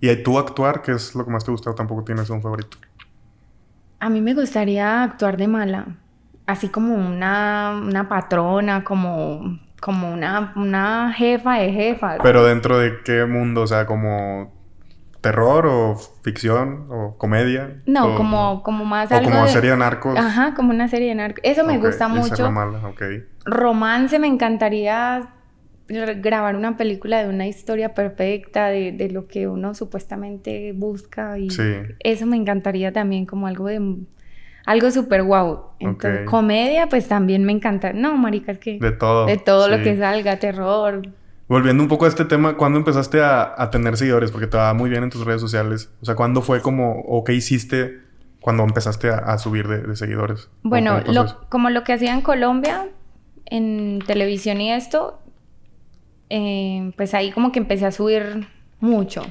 [0.00, 2.78] ¿Y tú actuar, qué es lo que más te gusta o tampoco tienes un favorito?
[4.00, 5.86] A mí me gustaría actuar de mala.
[6.46, 12.18] Así como una, una patrona, como como una, una jefa de jefas.
[12.22, 14.52] Pero dentro de qué mundo, o sea, como
[15.26, 17.82] terror o ficción o comedia.
[17.86, 20.16] No, como, como más o como serie de narcos.
[20.16, 21.40] Ajá, como una serie de narcos.
[21.42, 22.48] Eso me gusta mucho.
[23.44, 25.30] Romance me encantaría
[25.88, 31.48] grabar una película de una historia perfecta de, de lo que uno supuestamente busca y
[32.00, 33.80] eso me encantaría también como algo de
[34.64, 35.70] algo súper guau.
[35.78, 37.92] Entonces, comedia, pues también me encanta.
[37.92, 38.80] No, marica, es que...
[38.80, 39.26] De todo.
[39.26, 41.02] De todo lo que salga, terror.
[41.48, 44.32] Volviendo un poco a este tema, ¿cuándo empezaste a, tener seguidores?
[44.32, 45.90] Porque te va muy bien en tus redes sociales.
[46.02, 48.00] O sea, ¿cuándo fue como, o qué hiciste
[48.40, 50.50] cuando empezaste a, subir de, seguidores?
[50.62, 52.88] Bueno, lo, como lo que hacía en Colombia,
[53.44, 55.20] en televisión y esto,
[56.30, 58.48] eh, pues ahí como que empecé a subir
[58.80, 59.22] mucho.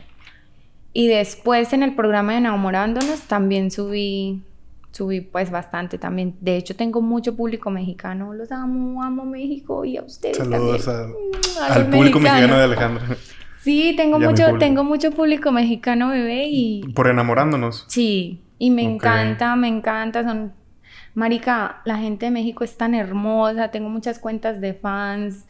[0.94, 4.42] Y después en el programa de Enamorándonos también subí
[4.96, 6.38] subí pues bastante también.
[6.40, 8.34] De hecho, tengo mucho público mexicano.
[8.34, 13.18] Los amo, amo México y a ustedes Saludos mm, al público mexicano de Alejandra.
[13.62, 16.84] Sí, tengo mucho, tengo mucho público mexicano, bebé, y...
[16.94, 17.86] Por enamorándonos.
[17.88, 20.54] Sí, y me encanta, me encanta, son...
[21.16, 25.46] Marica, la gente de México es tan hermosa, tengo muchas cuentas de fans,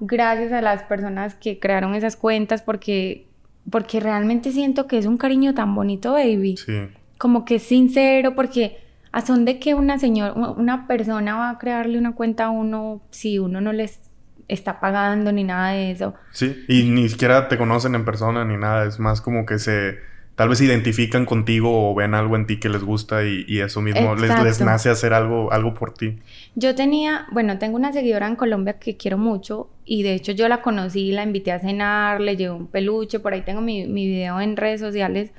[0.00, 3.26] gracias a las personas que crearon esas cuentas, porque,
[3.70, 6.58] porque realmente siento que es un cariño tan bonito, baby.
[6.58, 6.88] Sí
[7.18, 8.78] como que sincero, porque
[9.12, 13.00] a son de que una señora, una persona va a crearle una cuenta a uno
[13.10, 14.00] si uno no les
[14.48, 16.14] está pagando ni nada de eso.
[16.32, 19.98] Sí, y ni siquiera te conocen en persona ni nada, es más como que se
[20.34, 24.14] tal vez identifican contigo o ven algo en ti que les gusta y, eso mismo
[24.14, 26.18] les, les, nace hacer algo, algo por ti.
[26.54, 30.46] Yo tenía, bueno, tengo una seguidora en Colombia que quiero mucho y de hecho yo
[30.48, 34.06] la conocí, la invité a cenar, le llevé un peluche, por ahí tengo mi, mi
[34.06, 35.30] video en redes sociales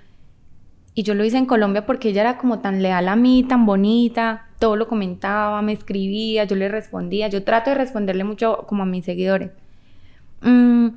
[0.98, 3.68] y yo lo hice en Colombia porque ella era como tan leal a mí, tan
[3.68, 8.82] bonita, todo lo comentaba, me escribía, yo le respondía, yo trato de responderle mucho como
[8.82, 9.52] a mis seguidores.
[10.42, 10.88] Mm,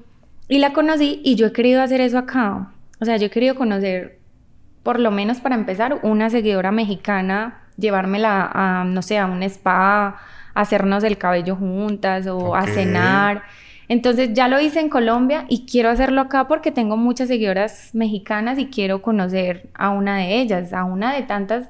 [0.49, 2.73] y la conocí y yo he querido hacer eso acá.
[2.99, 4.19] O sea, yo he querido conocer,
[4.83, 10.17] por lo menos para empezar, una seguidora mexicana, llevármela a, no sé, a un spa,
[10.55, 13.43] hacernos el cabello juntas o a cenar.
[13.91, 18.57] Entonces ya lo hice en Colombia y quiero hacerlo acá porque tengo muchas seguidoras mexicanas
[18.61, 21.69] y quiero conocer a una de ellas, a una de tantas,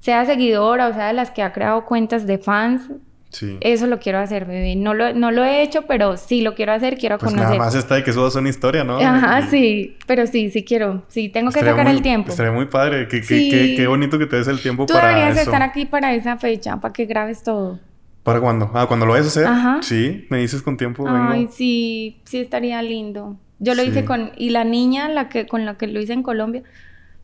[0.00, 2.90] sea seguidora o sea de las que ha creado cuentas de fans.
[3.30, 3.56] Sí.
[3.62, 4.76] Eso lo quiero hacer, bebé.
[4.76, 7.56] No lo, no lo he hecho, pero sí lo quiero hacer, quiero pues conocer.
[7.56, 8.98] Nada más está de que eso es una historia, ¿no?
[8.98, 9.96] Ajá, sí.
[10.06, 11.04] Pero sí, sí quiero.
[11.08, 12.32] Sí, tengo que sacar el tiempo.
[12.32, 13.08] Estaría muy padre.
[13.08, 16.14] Qué, qué, qué, bonito que te des el tiempo para Tú deberías estar aquí para
[16.14, 17.80] esa fecha, para que grabes todo.
[18.26, 18.72] ¿Para cuándo?
[18.74, 19.46] Ah, cuando lo vayas a hacer.
[19.46, 19.78] Ajá.
[19.82, 21.04] Sí, me dices con tiempo.
[21.08, 23.36] Ay, sí, sí estaría lindo.
[23.60, 24.32] Yo lo hice con...
[24.36, 26.64] Y la niña la que, con la que lo hice en Colombia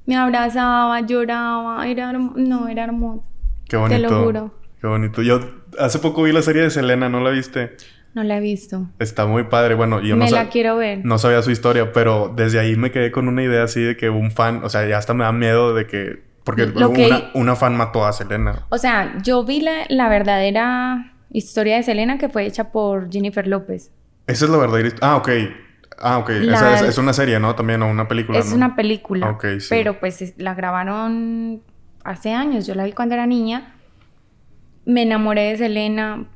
[0.07, 2.13] me abrazaba, lloraba, era...
[2.13, 3.29] No, era hermoso.
[3.69, 4.01] Qué bonito.
[4.01, 4.55] Te lo juro.
[4.81, 5.23] Qué bonito.
[5.23, 5.41] Yo
[5.77, 7.73] hace poco vi la serie de Selena, ¿no la viste?
[8.15, 8.87] No la he visto.
[9.01, 9.75] Está muy padre.
[9.75, 11.05] Bueno, yo no, me la quiero ver.
[11.05, 14.09] no sabía su historia, pero desde ahí me quedé con una idea así de que
[14.09, 17.31] un fan, o sea, ya hasta me da miedo de que, porque Lo que- una,
[17.35, 18.67] una fan mató a Selena.
[18.71, 23.47] O sea, yo vi la, la verdadera historia de Selena que fue hecha por Jennifer
[23.47, 23.91] López.
[24.27, 25.29] Esa es la verdadera Ah, ok.
[25.99, 26.31] Ah, ok.
[26.43, 27.55] La- Esa es, es una serie, ¿no?
[27.55, 28.39] También, o una película.
[28.39, 28.57] Es ¿no?
[28.57, 29.31] una película.
[29.31, 29.67] Ok, sí.
[29.71, 31.63] Pero pues es- la grabaron
[32.05, 32.67] hace años.
[32.67, 33.75] Yo la vi cuando era niña.
[34.85, 36.27] Me enamoré de Selena.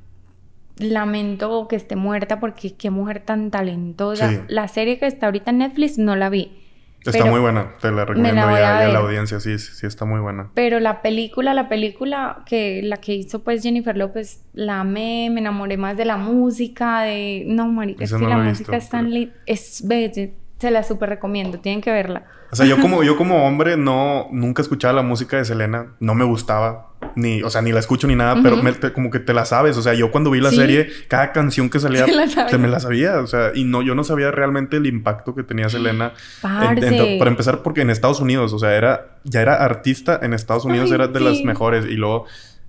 [0.79, 4.29] Lamento que esté muerta porque qué mujer tan talentosa.
[4.31, 4.41] Sí.
[4.49, 6.66] La serie que está ahorita en Netflix no la vi.
[7.11, 7.75] Está pero- muy buena.
[7.81, 9.41] Te la recomiendo ya, a ya la audiencia.
[9.41, 10.51] Sí, sí, sí, está muy buena.
[10.55, 15.41] Pero la película, la película que la que hizo pues Jennifer López, la amé, me
[15.41, 18.89] enamoré más de la música, de no, marica, es que no la música visto, es
[18.89, 22.25] tan pero- es ve, se la súper recomiendo, tienen que verla.
[22.51, 25.95] O sea, yo como, yo como hombre no, nunca escuchaba la música de Selena.
[26.01, 26.93] No me gustaba.
[27.15, 29.45] Ni, o sea, ni la escucho ni nada, pero me- te- como que te la
[29.45, 29.77] sabes.
[29.77, 30.57] O sea, yo cuando vi la Sí.
[30.57, 32.05] serie, cada canción que salía,
[32.51, 33.19] se me la sabía.
[33.21, 36.13] O sea, y no, yo no sabía realmente el impacto que tenía Selena.
[36.43, 40.33] En- en para empezar, porque en Estados Unidos, o sea, era, ya era artista en
[40.33, 41.85] Estados Unidos, Ay, era de las mejores.
[41.87, 42.27] Y luego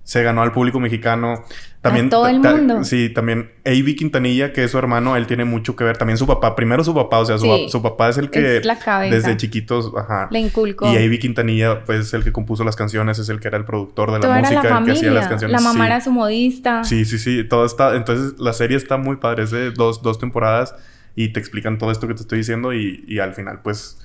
[0.08, 1.44] se ganó al público mexicano.
[1.82, 2.82] También, todo el mundo.
[2.82, 5.98] Sí, también Avi Quintanilla, que es su hermano, él tiene mucho que ver.
[5.98, 6.56] También su papá.
[6.56, 7.64] Primero su papá, o sea, su, Sí.
[7.66, 9.14] pa- su papá es el que Es la cabeza.
[9.14, 10.28] desde chiquitos, ajá.
[10.30, 10.90] Le inculcó.
[10.90, 13.66] Y Avi Quintanilla, pues, es el que compuso las canciones, es el que era el
[13.66, 15.52] productor de la música, la el que hacía las canciones.
[15.52, 15.86] La mamá sí.
[15.86, 16.84] era su modista.
[16.84, 17.44] Sí, sí, sí.
[17.44, 17.94] Todo está...
[17.94, 19.42] Entonces, la serie está muy padre.
[19.44, 20.74] Es de dos, dos temporadas
[21.14, 23.98] y te explican todo esto que te estoy diciendo y, y al final, pues...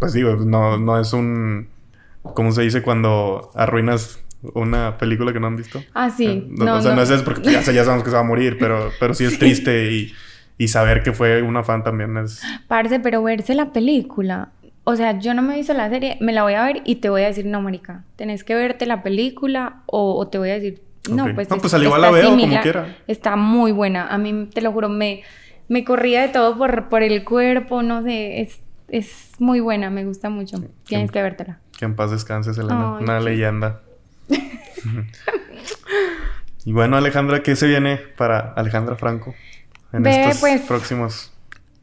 [0.00, 1.68] Pues digo, no, no es un...
[2.34, 4.20] ¿Cómo se dice cuando arruinas
[4.54, 5.82] una película que no han visto?
[5.94, 6.26] Ah, sí.
[6.26, 7.14] Eh, No, No, o sea, no, no.
[7.14, 9.90] es porque ya, ya sabemos que se va a morir, pero, pero sí es triste
[9.92, 10.12] y,
[10.58, 12.42] y saber que fue una fan también es...
[12.68, 14.50] Parce, pero verse la película.
[14.84, 16.96] O sea, yo no me he visto la serie, me la voy a ver y
[16.96, 20.50] te voy a decir, no, marica, tenés que verte la película o, o te voy
[20.50, 20.80] a decir,
[21.10, 21.34] no, Ok.
[21.34, 21.50] pues...
[21.50, 22.62] No, es- pues al igual la veo como similar.
[22.62, 22.96] quiera.
[23.08, 24.06] Está muy buena.
[24.08, 25.22] A mí, te lo juro, me,
[25.68, 30.04] me corría de todo por, por el cuerpo, no sé, es, es muy buena, me
[30.04, 30.58] gusta mucho.
[30.84, 31.58] Tienes que vértela.
[31.76, 32.94] Que en paz descanse, Selena.
[32.96, 33.24] Ay, Una sí.
[33.24, 33.80] leyenda.
[36.64, 39.34] Y bueno, Alejandra, ¿qué se viene para Alejandra Franco
[39.92, 41.32] en Ve, estos pues, próximos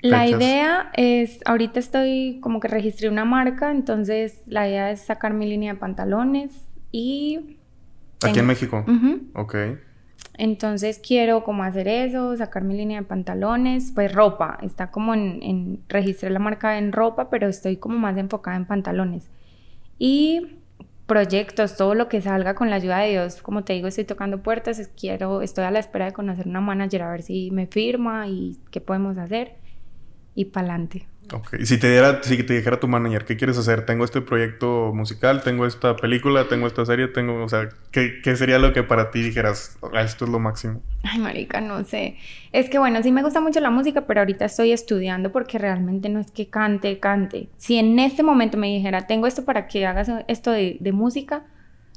[0.01, 0.41] La fechas?
[0.41, 5.47] idea es, ahorita estoy como que registré una marca, entonces la idea es sacar mi
[5.47, 6.51] línea de pantalones
[6.91, 7.57] y...
[8.23, 8.85] Aquí en México.
[8.87, 9.21] Ujú.
[9.33, 9.55] Ok.
[10.35, 15.43] Entonces quiero como hacer eso, sacar mi línea de pantalones, pues ropa, está como en,
[15.43, 19.29] en registré la marca en ropa, pero estoy como más enfocada en pantalones.
[19.99, 20.59] Y
[21.13, 24.41] proyectos, todo lo que salga con la ayuda de Dios, como te digo, estoy tocando
[24.41, 28.27] puertas, quiero, estoy a la espera de conocer una manager a ver si me firma
[28.27, 29.57] y qué podemos hacer
[30.33, 31.12] y pa'lante.
[31.31, 31.53] Ok.
[31.59, 33.85] Y si te diera, si te dijera tu manager, ¿qué quieres hacer?
[33.85, 38.35] Tengo este proyecto musical, tengo esta película, tengo esta serie, tengo, o sea, ¿qué, qué
[38.35, 40.81] sería lo que para ti dijeras, "Ah, esto es lo máximo?
[41.03, 42.17] Ay, marica, no sé.
[42.51, 46.09] Es que bueno, sí me gusta mucho la música, pero ahorita estoy estudiando porque realmente
[46.09, 47.47] no es que cante, cante.
[47.57, 51.45] Si en este momento me dijera, tengo esto para que hagas esto de, de música,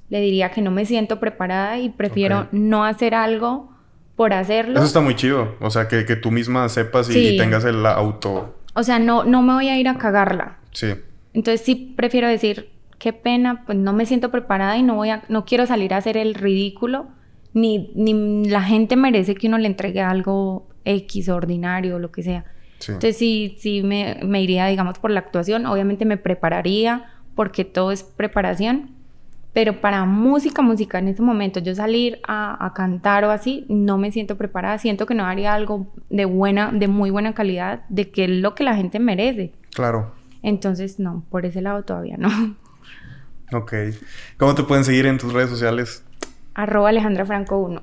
[0.09, 3.73] le diría que no me siento preparada y prefiero no hacer algo
[4.15, 4.77] por hacerlo.
[4.77, 5.57] Eso está muy chido.
[5.61, 7.29] O sea, que, que tú misma sepas y, Sí.
[7.35, 8.56] y tengas el auto.
[8.77, 10.59] O sea, no, no me voy a ir a cagarla.
[10.73, 10.89] Sí.
[11.33, 12.69] Entonces sí prefiero decir,
[12.99, 15.97] qué pena, pues no me siento preparada y no voy a, no quiero salir a
[15.97, 17.09] hacer el ridículo,
[17.55, 22.45] ni, ni la gente merece que uno le entregue algo X, ordinario, lo que sea.
[22.79, 22.93] Sí.
[22.93, 25.65] Entonces sí, sí me, me iría, digamos, por la actuación.
[25.65, 28.96] Obviamente me prepararía, porque todo es preparación.
[29.57, 33.97] Pero para música, música, en este momento, yo salir a, a cantar o así, no
[33.97, 34.77] me siento preparada.
[34.77, 38.55] Siento que no haría algo de buena, de muy buena calidad, de que es lo
[38.55, 39.55] que la gente merece.
[39.75, 40.13] Claro.
[40.43, 42.29] Entonces, no, por ese lado todavía no.
[43.55, 43.73] Ok.
[44.37, 46.05] ¿Cómo te pueden seguir en tus redes sociales?
[46.53, 47.83] Arroba Alejandra Franco 1.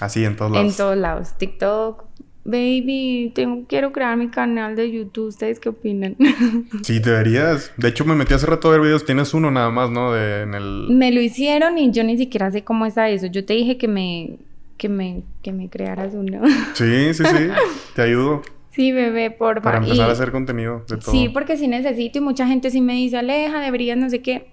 [0.00, 0.66] Así, en todos lados.
[0.66, 1.38] En todos lados.
[1.38, 2.04] TikTok.
[2.48, 5.26] Baby, tengo, quiero crear mi canal de YouTube.
[5.28, 6.16] ¿Ustedes qué opinan?
[6.82, 7.72] Sí, deberías.
[7.76, 9.04] De hecho, me metí hace rato a ver videos.
[9.04, 10.12] Tienes uno nada más, ¿no?
[10.12, 10.86] De, en el...
[10.90, 13.26] me lo hicieron y yo ni siquiera sé cómo está eso.
[13.26, 14.38] Yo te dije que me,
[14.76, 16.40] que me, que me crearas uno.
[16.74, 17.48] Sí, sí, sí.
[17.96, 18.42] Te ayudo.
[18.70, 21.10] sí, bebé, por Para empezar Y- a hacer contenido de todo.
[21.10, 24.46] Sí, porque sí necesito y mucha gente sí me dice, Aleja, deberías no sé qué.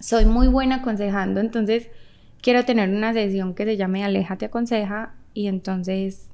[0.00, 1.88] Soy muy buena aconsejando, entonces
[2.42, 6.29] quiero tener una sesión que se llame Aleja te aconseja y entonces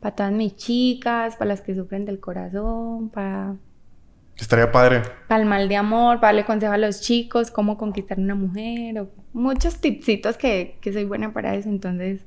[0.00, 3.56] para todas mis chicas, para las que sufren del corazón, para,
[4.38, 5.02] Estaría padre.
[5.28, 8.98] para el mal de amor, para darle consejo a los chicos, cómo conquistar una mujer,
[9.00, 12.20] o muchos tipsitos que, que soy buena para eso, entonces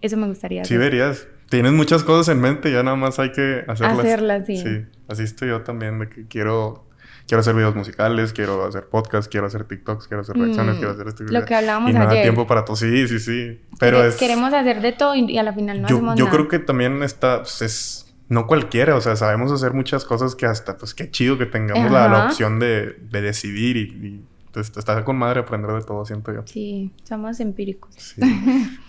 [0.00, 0.78] eso me gustaría Sí, hacer.
[0.78, 1.26] verías.
[1.50, 3.98] tienes muchas cosas en mente, ya nada más hay que hacerlas.
[3.98, 4.56] Hacerlas, sí.
[4.58, 6.84] Sí, así estoy yo también, de que quiero,
[7.28, 10.92] quiero hacer videos musicales, quiero hacer podcasts, quiero hacer TikToks, quiero hacer reacciones, Mm, quiero
[10.92, 11.24] hacer esto.
[11.24, 12.22] lo que hablábamos y no da ayer.
[12.22, 12.74] tiempo para todo.
[12.74, 13.60] Sí, sí, sí.
[13.78, 14.16] Pero es...
[14.16, 16.36] Queremos hacer de todo y, a la final no yo hacemos yo nada.
[16.36, 18.04] creo que también está, pues, es...
[18.30, 21.90] No cualquiera, o sea, sabemos hacer muchas cosas que hasta, pues qué chido que tengamos
[21.90, 26.32] la, opción de, de decidir y, y pues, está con madre aprender de todo, siento
[26.34, 26.42] yo.
[26.44, 27.94] Sí, somos empíricos.
[27.96, 28.20] Sí.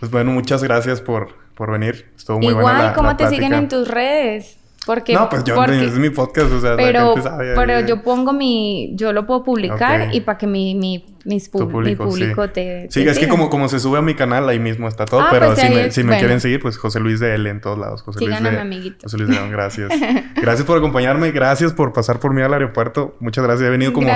[0.01, 2.11] Pues bueno, muchas gracias por, por venir.
[2.17, 4.57] Estuvo muy Igual, buena la, ¿cómo la te siguen en tus redes?
[4.85, 7.53] Porque, No, pues yo, porque- es mi podcast, o sea, la pero, gente sabe.
[7.55, 7.85] pero ahí.
[7.85, 12.05] yo pongo mi, yo lo puedo publicar y para que mi, mi, mis pub- público,
[12.05, 12.51] mi público sí.
[12.53, 15.05] te, Sí, te es que como, como se sube a mi canal, ahí mismo está
[15.05, 15.21] todo.
[15.21, 16.19] Ah, pero pues si, me, es- si me bueno.
[16.19, 18.01] quieren seguir, pues José Luis de L en todos lados.
[18.03, 18.97] José Luis de, mi amiguito.
[19.03, 19.89] José Luis de León, gracias.
[20.41, 23.15] gracias por acompañarme, gracias por pasar por mí al aeropuerto.
[23.19, 23.67] Muchas gracias.
[23.67, 24.09] He venido como,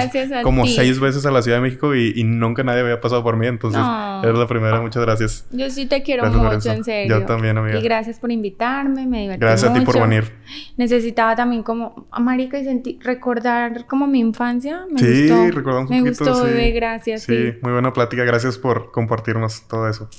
[0.44, 0.76] como ti.
[0.76, 3.48] seis veces a la Ciudad de México y, y nunca nadie había pasado por mí.
[3.48, 4.24] Entonces, No.
[4.24, 4.80] eres la primera.
[4.82, 5.46] Muchas gracias.
[5.52, 7.20] Yo sí te quiero Gracias mucho, en serio.
[7.20, 7.78] Yo también, amiga.
[7.78, 10.08] Y gracias por invitarme, me divertí Gracias a ti por mucho.
[10.08, 10.32] venir.
[10.78, 14.86] Necesitaba también como, marica, y sentí, recordar como mi infancia.
[14.92, 15.52] Me Sí, gustó.
[15.52, 16.54] recordamos un Me poquito, gustó, sí.
[16.96, 17.24] Gracias.
[17.24, 17.58] Sí, Sí.
[17.62, 18.24] muy buena plática.
[18.24, 20.10] Gracias por compartirnos todo eso.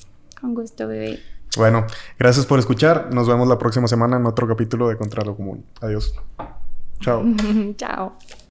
[0.40, 1.20] Con gusto, bebé.
[1.56, 1.86] Bueno,
[2.18, 3.14] gracias por escuchar.
[3.14, 5.64] Nos vemos la próxima semana en otro capítulo de Contra lo Común.
[5.80, 6.14] Adiós.
[7.00, 7.24] Chao.
[7.76, 8.18] Chao.